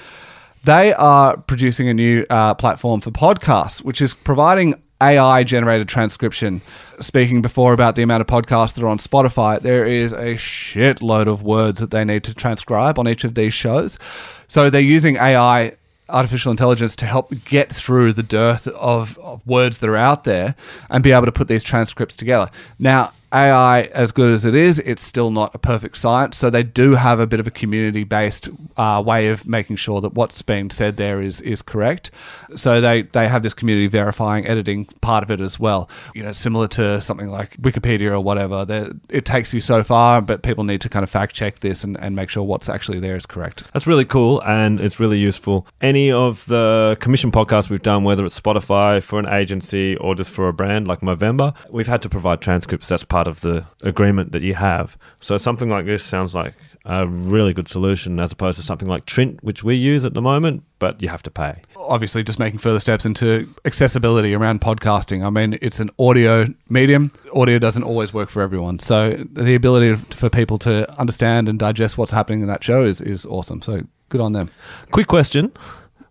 They 0.64 0.94
are 0.94 1.36
producing 1.36 1.90
a 1.90 1.94
new 1.94 2.24
uh, 2.30 2.54
platform 2.54 3.02
for 3.02 3.10
podcasts, 3.10 3.82
which 3.82 4.00
is 4.00 4.14
providing 4.14 4.82
AI 5.00 5.42
generated 5.44 5.88
transcription. 5.88 6.62
Speaking 7.00 7.42
before 7.42 7.72
about 7.72 7.96
the 7.96 8.02
amount 8.02 8.20
of 8.20 8.26
podcasts 8.26 8.74
that 8.74 8.84
are 8.84 8.88
on 8.88 8.98
Spotify, 8.98 9.60
there 9.60 9.84
is 9.84 10.12
a 10.12 10.34
shitload 10.34 11.26
of 11.26 11.42
words 11.42 11.80
that 11.80 11.90
they 11.90 12.04
need 12.04 12.24
to 12.24 12.34
transcribe 12.34 12.98
on 12.98 13.08
each 13.08 13.24
of 13.24 13.34
these 13.34 13.52
shows. 13.52 13.98
So 14.46 14.70
they're 14.70 14.80
using 14.80 15.16
AI 15.16 15.72
artificial 16.08 16.50
intelligence 16.50 16.94
to 16.96 17.06
help 17.06 17.32
get 17.44 17.74
through 17.74 18.12
the 18.12 18.22
dearth 18.22 18.68
of, 18.68 19.18
of 19.18 19.46
words 19.46 19.78
that 19.78 19.88
are 19.88 19.96
out 19.96 20.24
there 20.24 20.54
and 20.90 21.02
be 21.02 21.12
able 21.12 21.26
to 21.26 21.32
put 21.32 21.48
these 21.48 21.64
transcripts 21.64 22.16
together. 22.16 22.50
Now, 22.78 23.12
AI, 23.34 23.82
as 23.92 24.12
good 24.12 24.30
as 24.30 24.44
it 24.44 24.54
is, 24.54 24.78
it's 24.80 25.02
still 25.02 25.30
not 25.30 25.54
a 25.54 25.58
perfect 25.58 25.98
science. 25.98 26.38
So 26.38 26.50
they 26.50 26.62
do 26.62 26.94
have 26.94 27.18
a 27.18 27.26
bit 27.26 27.40
of 27.40 27.46
a 27.46 27.50
community-based 27.50 28.48
uh, 28.76 29.02
way 29.04 29.28
of 29.28 29.46
making 29.48 29.76
sure 29.76 30.00
that 30.00 30.14
what's 30.14 30.40
being 30.42 30.70
said 30.70 30.96
there 30.96 31.20
is 31.20 31.40
is 31.40 31.60
correct. 31.62 32.10
So 32.56 32.80
they 32.80 33.02
they 33.02 33.28
have 33.28 33.42
this 33.42 33.54
community 33.54 33.86
verifying 33.88 34.46
editing 34.46 34.86
part 35.00 35.22
of 35.24 35.30
it 35.30 35.40
as 35.40 35.58
well. 35.58 35.88
You 36.14 36.22
know, 36.22 36.32
similar 36.32 36.68
to 36.68 37.00
something 37.00 37.28
like 37.28 37.56
Wikipedia 37.58 38.10
or 38.12 38.20
whatever. 38.20 38.64
They're- 38.64 38.92
It 39.08 39.24
takes 39.24 39.52
you 39.52 39.60
so 39.60 39.82
far, 39.82 40.20
but 40.22 40.42
people 40.42 40.64
need 40.64 40.80
to 40.82 40.88
kind 40.88 41.02
of 41.02 41.10
fact 41.10 41.34
check 41.34 41.60
this 41.60 41.82
and, 41.84 41.98
and 42.00 42.14
make 42.14 42.30
sure 42.30 42.42
what's 42.44 42.68
actually 42.68 43.00
there 43.00 43.16
is 43.16 43.26
correct. 43.26 43.64
That's 43.72 43.86
really 43.86 44.04
cool 44.04 44.40
and 44.42 44.80
it's 44.80 45.00
really 45.00 45.18
useful. 45.18 45.66
Any 45.80 46.12
of 46.12 46.44
the 46.46 46.96
commission 47.00 47.30
podcasts 47.32 47.68
we've 47.70 47.82
done, 47.82 48.04
whether 48.04 48.24
it's 48.24 48.38
Spotify 48.40 49.02
for 49.02 49.18
an 49.18 49.26
agency 49.26 49.96
or 49.96 50.14
just 50.14 50.30
for 50.30 50.48
a 50.48 50.52
brand 50.52 50.86
like 50.86 51.00
Movember, 51.00 51.54
we've 51.70 51.86
had 51.88 52.02
to 52.02 52.08
provide 52.08 52.40
transcripts. 52.40 52.88
That's 52.88 53.04
part 53.04 53.23
of 53.26 53.40
the 53.40 53.66
agreement 53.82 54.32
that 54.32 54.42
you 54.42 54.54
have. 54.54 54.96
So 55.20 55.36
something 55.38 55.68
like 55.68 55.86
this 55.86 56.04
sounds 56.04 56.34
like 56.34 56.54
a 56.84 57.06
really 57.06 57.54
good 57.54 57.68
solution 57.68 58.20
as 58.20 58.32
opposed 58.32 58.56
to 58.56 58.62
something 58.62 58.88
like 58.88 59.06
Trint, 59.06 59.42
which 59.42 59.64
we 59.64 59.74
use 59.74 60.04
at 60.04 60.14
the 60.14 60.20
moment, 60.20 60.62
but 60.78 61.00
you 61.00 61.08
have 61.08 61.22
to 61.22 61.30
pay. 61.30 61.54
obviously 61.76 62.22
just 62.22 62.38
making 62.38 62.58
further 62.58 62.80
steps 62.80 63.06
into 63.06 63.48
accessibility 63.64 64.34
around 64.34 64.60
podcasting. 64.60 65.24
I 65.24 65.30
mean, 65.30 65.58
it's 65.62 65.80
an 65.80 65.90
audio 65.98 66.46
medium. 66.68 67.12
Audio 67.34 67.58
doesn't 67.58 67.82
always 67.82 68.12
work 68.12 68.28
for 68.28 68.42
everyone. 68.42 68.78
So 68.78 69.10
the 69.32 69.54
ability 69.54 69.96
for 70.10 70.28
people 70.28 70.58
to 70.60 70.90
understand 70.98 71.48
and 71.48 71.58
digest 71.58 71.96
what's 71.98 72.12
happening 72.12 72.42
in 72.42 72.48
that 72.48 72.62
show 72.62 72.84
is, 72.84 73.00
is 73.00 73.24
awesome. 73.26 73.62
So 73.62 73.82
good 74.08 74.20
on 74.20 74.32
them. 74.32 74.50
Quick 74.90 75.06
question. 75.06 75.52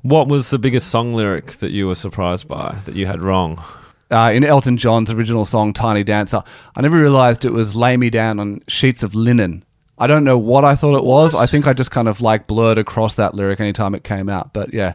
What 0.02 0.28
was 0.28 0.50
the 0.50 0.60
biggest 0.60 0.90
song 0.90 1.14
lyric 1.14 1.54
that 1.54 1.72
you 1.72 1.88
were 1.88 1.96
surprised 1.96 2.48
by 2.48 2.78
that 2.86 2.96
you 2.96 3.06
had 3.06 3.22
wrong? 3.22 3.64
Uh, 4.14 4.32
in 4.32 4.44
Elton 4.44 4.78
John's 4.78 5.10
original 5.10 5.44
song 5.44 5.74
Tiny 5.74 6.04
Dancer, 6.04 6.44
I 6.76 6.82
never 6.82 7.00
realized 7.00 7.46
it 7.46 7.52
was 7.52 7.76
lay 7.76 7.98
me 7.98 8.10
down 8.10 8.40
on 8.40 8.62
sheets 8.68 9.02
of 9.02 9.16
linen. 9.16 9.66
I 9.98 10.08
don't 10.08 10.24
know 10.24 10.38
what 10.38 10.64
I 10.64 10.76
thought 10.76 10.96
it 10.96 11.04
was. 11.04 11.34
I 11.34 11.46
think 11.46 11.66
I 11.66 11.74
just 11.74 11.92
kind 11.92 12.08
of 12.08 12.22
like 12.22 12.46
blurred 12.46 12.78
across 12.78 13.16
that 13.16 13.34
lyric 13.36 13.60
anytime 13.60 13.96
it 13.96 14.04
came 14.04 14.30
out. 14.30 14.54
But 14.54 14.74
yeah. 14.74 14.94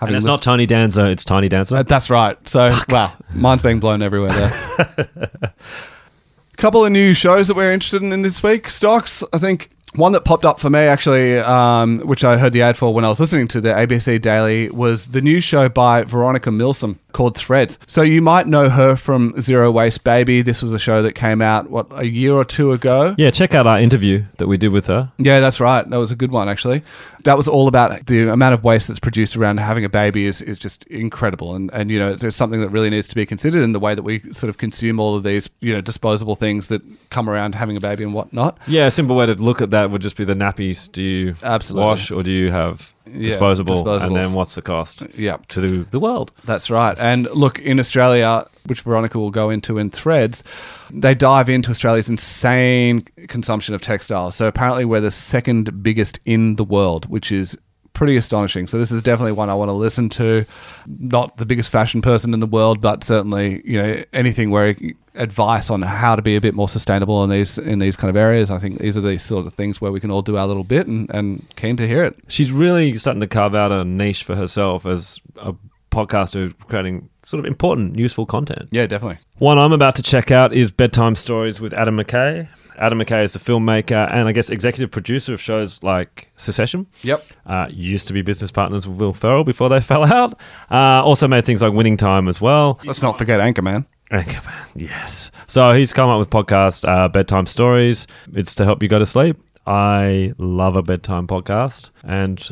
And 0.00 0.14
it's 0.14 0.24
not 0.24 0.42
Tiny 0.42 0.66
Dancer, 0.66 1.06
it's 1.06 1.24
Tiny 1.24 1.48
Dancer. 1.48 1.76
Uh, 1.76 1.82
That's 1.82 2.10
right. 2.10 2.36
So, 2.48 2.72
wow, 2.88 3.12
mine's 3.32 3.62
being 3.62 3.80
blown 3.80 4.02
everywhere 4.02 4.32
there. 4.32 5.30
Couple 6.56 6.84
of 6.84 6.92
new 6.92 7.14
shows 7.14 7.48
that 7.48 7.56
we're 7.56 7.72
interested 7.72 8.02
in, 8.02 8.12
in 8.12 8.22
this 8.22 8.42
week. 8.42 8.68
Stocks, 8.70 9.22
I 9.32 9.38
think 9.38 9.70
one 9.94 10.12
that 10.12 10.24
popped 10.24 10.44
up 10.44 10.60
for 10.60 10.70
me 10.70 10.80
actually, 10.80 11.38
um, 11.38 12.00
which 12.00 12.24
I 12.24 12.38
heard 12.38 12.52
the 12.52 12.62
ad 12.62 12.76
for 12.76 12.92
when 12.92 13.04
I 13.04 13.08
was 13.08 13.20
listening 13.20 13.48
to 13.48 13.60
the 13.60 13.70
ABC 13.70 14.20
Daily, 14.20 14.68
was 14.70 15.08
the 15.08 15.20
new 15.20 15.40
show 15.40 15.68
by 15.68 16.04
Veronica 16.04 16.50
Milsom 16.50 16.98
called 17.14 17.36
Threads. 17.36 17.78
So 17.86 18.02
you 18.02 18.20
might 18.20 18.46
know 18.46 18.68
her 18.68 18.96
from 18.96 19.40
Zero 19.40 19.70
Waste 19.70 20.04
Baby. 20.04 20.42
This 20.42 20.62
was 20.62 20.74
a 20.74 20.78
show 20.78 21.02
that 21.02 21.14
came 21.14 21.40
out 21.40 21.70
what 21.70 21.86
a 21.92 22.06
year 22.06 22.34
or 22.34 22.44
two 22.44 22.72
ago. 22.72 23.14
yeah, 23.16 23.30
check 23.30 23.54
out 23.54 23.66
our 23.66 23.78
interview 23.78 24.24
that 24.36 24.46
we 24.46 24.58
did 24.58 24.72
with 24.72 24.86
her. 24.88 25.10
Yeah, 25.16 25.40
that's 25.40 25.60
right. 25.60 25.88
That 25.88 25.96
was 25.96 26.10
a 26.10 26.16
good 26.16 26.32
one, 26.32 26.48
actually. 26.48 26.82
That 27.24 27.38
was 27.38 27.48
all 27.48 27.68
about 27.68 28.04
the 28.06 28.28
amount 28.28 28.52
of 28.52 28.64
waste 28.64 28.88
that's 28.88 29.00
produced 29.00 29.36
around 29.36 29.58
having 29.58 29.84
a 29.84 29.88
baby 29.88 30.26
is, 30.26 30.42
is 30.42 30.58
just 30.58 30.84
incredible. 30.84 31.54
And, 31.54 31.72
and, 31.72 31.90
you 31.90 31.98
know, 31.98 32.12
it's, 32.12 32.34
something 32.36 32.60
that 32.60 32.68
really 32.68 32.90
needs 32.90 33.08
to 33.08 33.14
be 33.14 33.24
considered 33.24 33.62
in 33.62 33.72
the 33.72 33.80
way 33.80 33.94
that 33.94 34.02
we 34.02 34.20
sort 34.32 34.50
of 34.50 34.58
consume 34.58 34.98
all 34.98 35.14
of 35.14 35.22
these, 35.22 35.48
you 35.60 35.72
know, 35.72 35.80
disposable 35.80 36.34
things 36.34 36.66
that 36.68 36.82
come 37.10 37.30
around 37.30 37.54
having 37.54 37.76
a 37.76 37.80
baby 37.80 38.02
and 38.02 38.12
whatnot. 38.12 38.58
Yeah, 38.66 38.86
a 38.86 38.90
simple 38.90 39.16
way 39.16 39.26
to 39.26 39.34
look 39.34 39.62
at 39.62 39.70
that 39.70 39.90
would 39.90 40.02
just 40.02 40.16
be 40.16 40.24
the 40.24 40.34
nappies. 40.34 40.90
Do 40.90 41.02
you 41.02 41.34
Absolutely. 41.42 41.86
wash 41.86 42.10
or 42.10 42.22
do 42.22 42.32
you 42.32 42.50
have 42.50 42.93
Yeah, 43.06 43.26
disposable? 43.26 43.88
And 43.90 44.16
then 44.16 44.32
what's 44.32 44.54
the 44.54 44.62
cost 44.62 45.02
Yeah, 45.14 45.36
to 45.48 45.60
the, 45.60 45.90
the 45.90 46.00
world? 46.00 46.32
that's 46.44 46.70
right. 46.70 46.96
And 46.98 47.28
look, 47.30 47.58
in 47.58 47.78
Australia, 47.78 48.46
which 48.66 48.80
Veronica 48.80 49.18
will 49.18 49.30
go 49.30 49.50
into 49.50 49.78
in 49.78 49.90
threads, 49.90 50.42
they 50.90 51.14
dive 51.14 51.48
into 51.48 51.70
Australia's 51.70 52.08
insane 52.08 53.02
consumption 53.28 53.74
of 53.74 53.82
textiles. 53.82 54.34
So 54.36 54.46
apparently, 54.48 54.84
we're 54.84 55.00
the 55.00 55.10
second 55.10 55.82
biggest 55.82 56.18
in 56.24 56.56
the 56.56 56.64
world, 56.64 57.06
which 57.06 57.30
is 57.30 57.58
pretty 57.94 58.16
astonishing. 58.16 58.66
So 58.68 58.78
this 58.78 58.92
is 58.92 59.00
definitely 59.00 59.32
one 59.32 59.48
I 59.48 59.54
want 59.54 59.70
to 59.70 59.72
listen 59.72 60.10
to. 60.10 60.44
Not 60.86 61.38
the 61.38 61.46
biggest 61.46 61.72
fashion 61.72 62.02
person 62.02 62.34
in 62.34 62.40
the 62.40 62.46
world, 62.46 62.80
but 62.80 63.02
certainly 63.02 63.62
you 63.64 63.80
know 63.80 64.04
anything 64.12 64.50
where 64.50 64.76
advice 65.14 65.70
on 65.70 65.80
how 65.82 66.16
to 66.16 66.22
be 66.22 66.36
a 66.36 66.40
bit 66.40 66.54
more 66.54 66.68
sustainable 66.68 67.22
in 67.24 67.30
these 67.30 67.56
in 67.56 67.78
these 67.78 67.96
kind 67.96 68.10
of 68.10 68.16
areas. 68.16 68.50
I 68.50 68.58
think 68.58 68.78
these 68.80 68.96
are 68.96 69.00
the 69.00 69.16
sort 69.18 69.46
of 69.46 69.54
things 69.54 69.80
where 69.80 69.92
we 69.92 70.00
can 70.00 70.10
all 70.10 70.22
do 70.22 70.36
our 70.36 70.46
little 70.46 70.64
bit, 70.64 70.86
and, 70.86 71.08
and 71.10 71.46
keen 71.56 71.76
to 71.78 71.88
hear 71.88 72.04
it. 72.04 72.16
She's 72.28 72.52
really 72.52 72.96
starting 72.98 73.20
to 73.20 73.26
carve 73.26 73.54
out 73.54 73.72
a 73.72 73.84
niche 73.84 74.24
for 74.24 74.34
herself 74.34 74.84
as 74.84 75.20
a 75.36 75.54
podcaster 75.90 76.52
creating 76.66 77.08
sort 77.24 77.38
of 77.38 77.46
important, 77.46 77.96
useful 77.98 78.26
content. 78.26 78.68
Yeah, 78.70 78.86
definitely. 78.86 79.18
One 79.38 79.58
I'm 79.58 79.72
about 79.72 79.94
to 79.96 80.02
check 80.02 80.30
out 80.30 80.52
is 80.52 80.70
Bedtime 80.70 81.14
Stories 81.14 81.60
with 81.60 81.72
Adam 81.72 81.96
McKay. 81.96 82.48
Adam 82.78 82.98
McKay 82.98 83.24
is 83.24 83.34
a 83.34 83.38
filmmaker 83.38 84.10
and 84.12 84.28
I 84.28 84.32
guess 84.32 84.50
executive 84.50 84.90
producer 84.90 85.32
of 85.34 85.40
shows 85.40 85.82
like 85.82 86.30
Succession. 86.36 86.86
Yep. 87.02 87.24
Uh, 87.46 87.66
used 87.70 88.06
to 88.08 88.12
be 88.12 88.22
business 88.22 88.50
partners 88.50 88.88
with 88.88 88.98
Will 88.98 89.12
Ferrell 89.12 89.44
before 89.44 89.68
they 89.68 89.80
fell 89.92 90.04
out. 90.04 90.38
Uh, 90.70 91.02
also 91.04 91.28
made 91.28 91.44
things 91.44 91.62
like 91.62 91.72
Winning 91.72 91.96
Time 91.96 92.28
as 92.28 92.40
well. 92.40 92.80
Let's 92.84 93.02
not 93.02 93.18
forget 93.18 93.40
Anchorman. 93.40 93.86
Anchorman, 94.10 94.66
yes. 94.74 95.30
So 95.46 95.72
he's 95.74 95.92
come 95.92 96.08
up 96.10 96.18
with 96.18 96.30
podcast 96.30 96.86
uh, 96.88 97.08
bedtime 97.08 97.46
stories. 97.46 98.06
It's 98.32 98.54
to 98.56 98.64
help 98.64 98.82
you 98.82 98.88
go 98.88 98.98
to 98.98 99.06
sleep. 99.06 99.36
I 99.66 100.34
love 100.36 100.76
a 100.76 100.82
bedtime 100.82 101.26
podcast, 101.26 101.88
and 102.02 102.46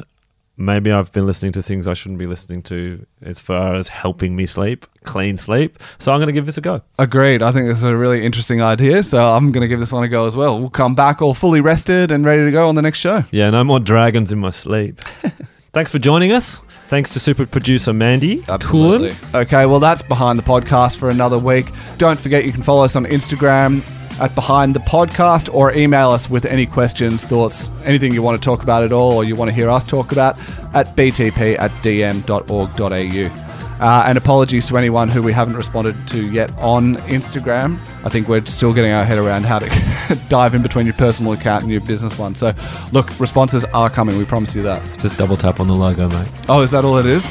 maybe 0.57 0.93
I've 0.93 1.13
been 1.13 1.27
listening 1.27 1.53
to 1.53 1.63
things 1.63 1.89
I 1.89 1.95
shouldn't 1.95 2.19
be 2.19 2.27
listening 2.27 2.63
to 2.65 3.05
as 3.23 3.39
far 3.39 3.75
as 3.75 3.89
helping 3.89 4.37
me 4.37 4.47
sleep, 4.47 4.87
clean 5.05 5.37
sleep. 5.37 5.79
So 5.99 6.13
I'm 6.13 6.19
going 6.19 6.29
to 6.29 6.33
give 6.33 6.47
this 6.47 6.59
a 6.59 6.61
go. 6.61 6.83
Agreed. 6.99 7.43
I 7.43 7.53
think 7.53 7.67
this 7.67 7.79
is 7.79 7.85
a 7.85 7.97
really 7.97 8.25
interesting 8.25 8.63
idea, 8.63 9.03
so 9.03 9.19
I'm 9.33 9.53
going 9.53 9.63
to 9.63 9.69
give 9.69 9.81
this 9.81 9.93
one 9.93 10.05
a 10.05 10.09
go 10.09 10.27
as 10.27 10.37
well. 10.37 10.59
We'll 10.59 10.71
come 10.71 10.95
back 10.95 11.23
all 11.23 11.35
fully 11.35 11.61
rested 11.61 12.11
and 12.11 12.25
ready 12.25 12.45
to 12.45 12.51
go 12.51 12.69
on 12.69 12.75
the 12.75 12.83
next 12.83 12.99
show. 12.99 13.25
Yeah, 13.31 13.51
no 13.51 13.65
more 13.65 13.81
dragons 13.81 14.33
in 14.33 14.39
my 14.39 14.51
sleep. 14.51 15.01
Thanks 15.73 15.91
for 15.91 15.99
joining 15.99 16.33
us. 16.33 16.61
Thanks 16.89 17.15
to 17.15 17.21
super 17.21 17.47
producer 17.47 17.95
Mandy. 17.95 18.43
Coolin. 18.43 19.17
Okay, 19.35 19.65
well, 19.65 19.81
that's 19.81 20.03
behind 20.03 20.39
the 20.39 20.43
podcast 20.43 20.99
for 20.99 21.09
another 21.09 21.39
week. 21.39 21.69
Don't 21.97 22.21
forget 22.21 22.45
you 22.45 22.53
can 22.53 22.63
follow 22.63 22.85
us 22.85 22.95
on 22.95 23.07
Instagram 23.07 23.83
at 24.23 24.35
Behind 24.35 24.75
the 24.75 24.81
Podcast 24.81 25.53
or 25.53 25.75
email 25.75 26.11
us 26.11 26.31
with 26.31 26.45
any 26.45 26.65
questions, 26.65 27.25
thoughts, 27.25 27.71
anything 27.85 28.15
you 28.15 28.23
want 28.23 28.41
to 28.41 28.45
talk 28.45 28.63
about 28.63 28.85
at 28.85 28.93
all 28.93 29.13
or 29.13 29.25
you 29.25 29.35
want 29.35 29.51
to 29.51 29.55
hear 29.55 29.69
us 29.69 29.85
talk 29.85 30.13
about 30.13 30.39
at 30.75 30.95
btp 30.97 31.59
at 31.59 31.71
dm.org.au. 31.83 33.49
Uh, 33.83 34.05
and 34.07 34.17
apologies 34.17 34.65
to 34.65 34.79
anyone 34.79 35.09
who 35.09 35.21
we 35.21 35.33
haven't 35.33 35.57
responded 35.57 35.97
to 36.07 36.31
yet 36.31 36.57
on 36.59 36.95
Instagram. 37.09 37.73
I 38.05 38.11
think 38.11 38.29
we're 38.29 38.45
still 38.47 38.73
getting 38.73 38.93
our 38.93 39.05
head 39.05 39.19
around 39.19 39.43
how 39.45 39.59
to 39.59 40.21
dive 40.29 40.55
in 40.55 40.63
between 40.63 40.87
your 40.87 40.95
personal 40.95 41.33
account 41.33 41.65
and 41.65 41.73
your 41.73 41.81
business 41.81 42.17
one. 42.17 42.37
So, 42.37 42.55
look, 42.93 43.19
responses 43.19 43.65
are 43.75 43.91
coming. 43.91 44.19
We 44.19 44.25
promise 44.25 44.55
you 44.55 44.63
that. 44.63 45.01
Just 45.01 45.19
double 45.19 45.37
tap 45.37 45.59
on 45.59 45.67
the 45.67 45.75
logo, 45.75 46.09
mate. 46.09 46.29
Oh, 46.49 46.63
is 46.63 46.71
that 46.71 46.85
all 46.85 46.97
it 46.99 47.07
is? 47.07 47.25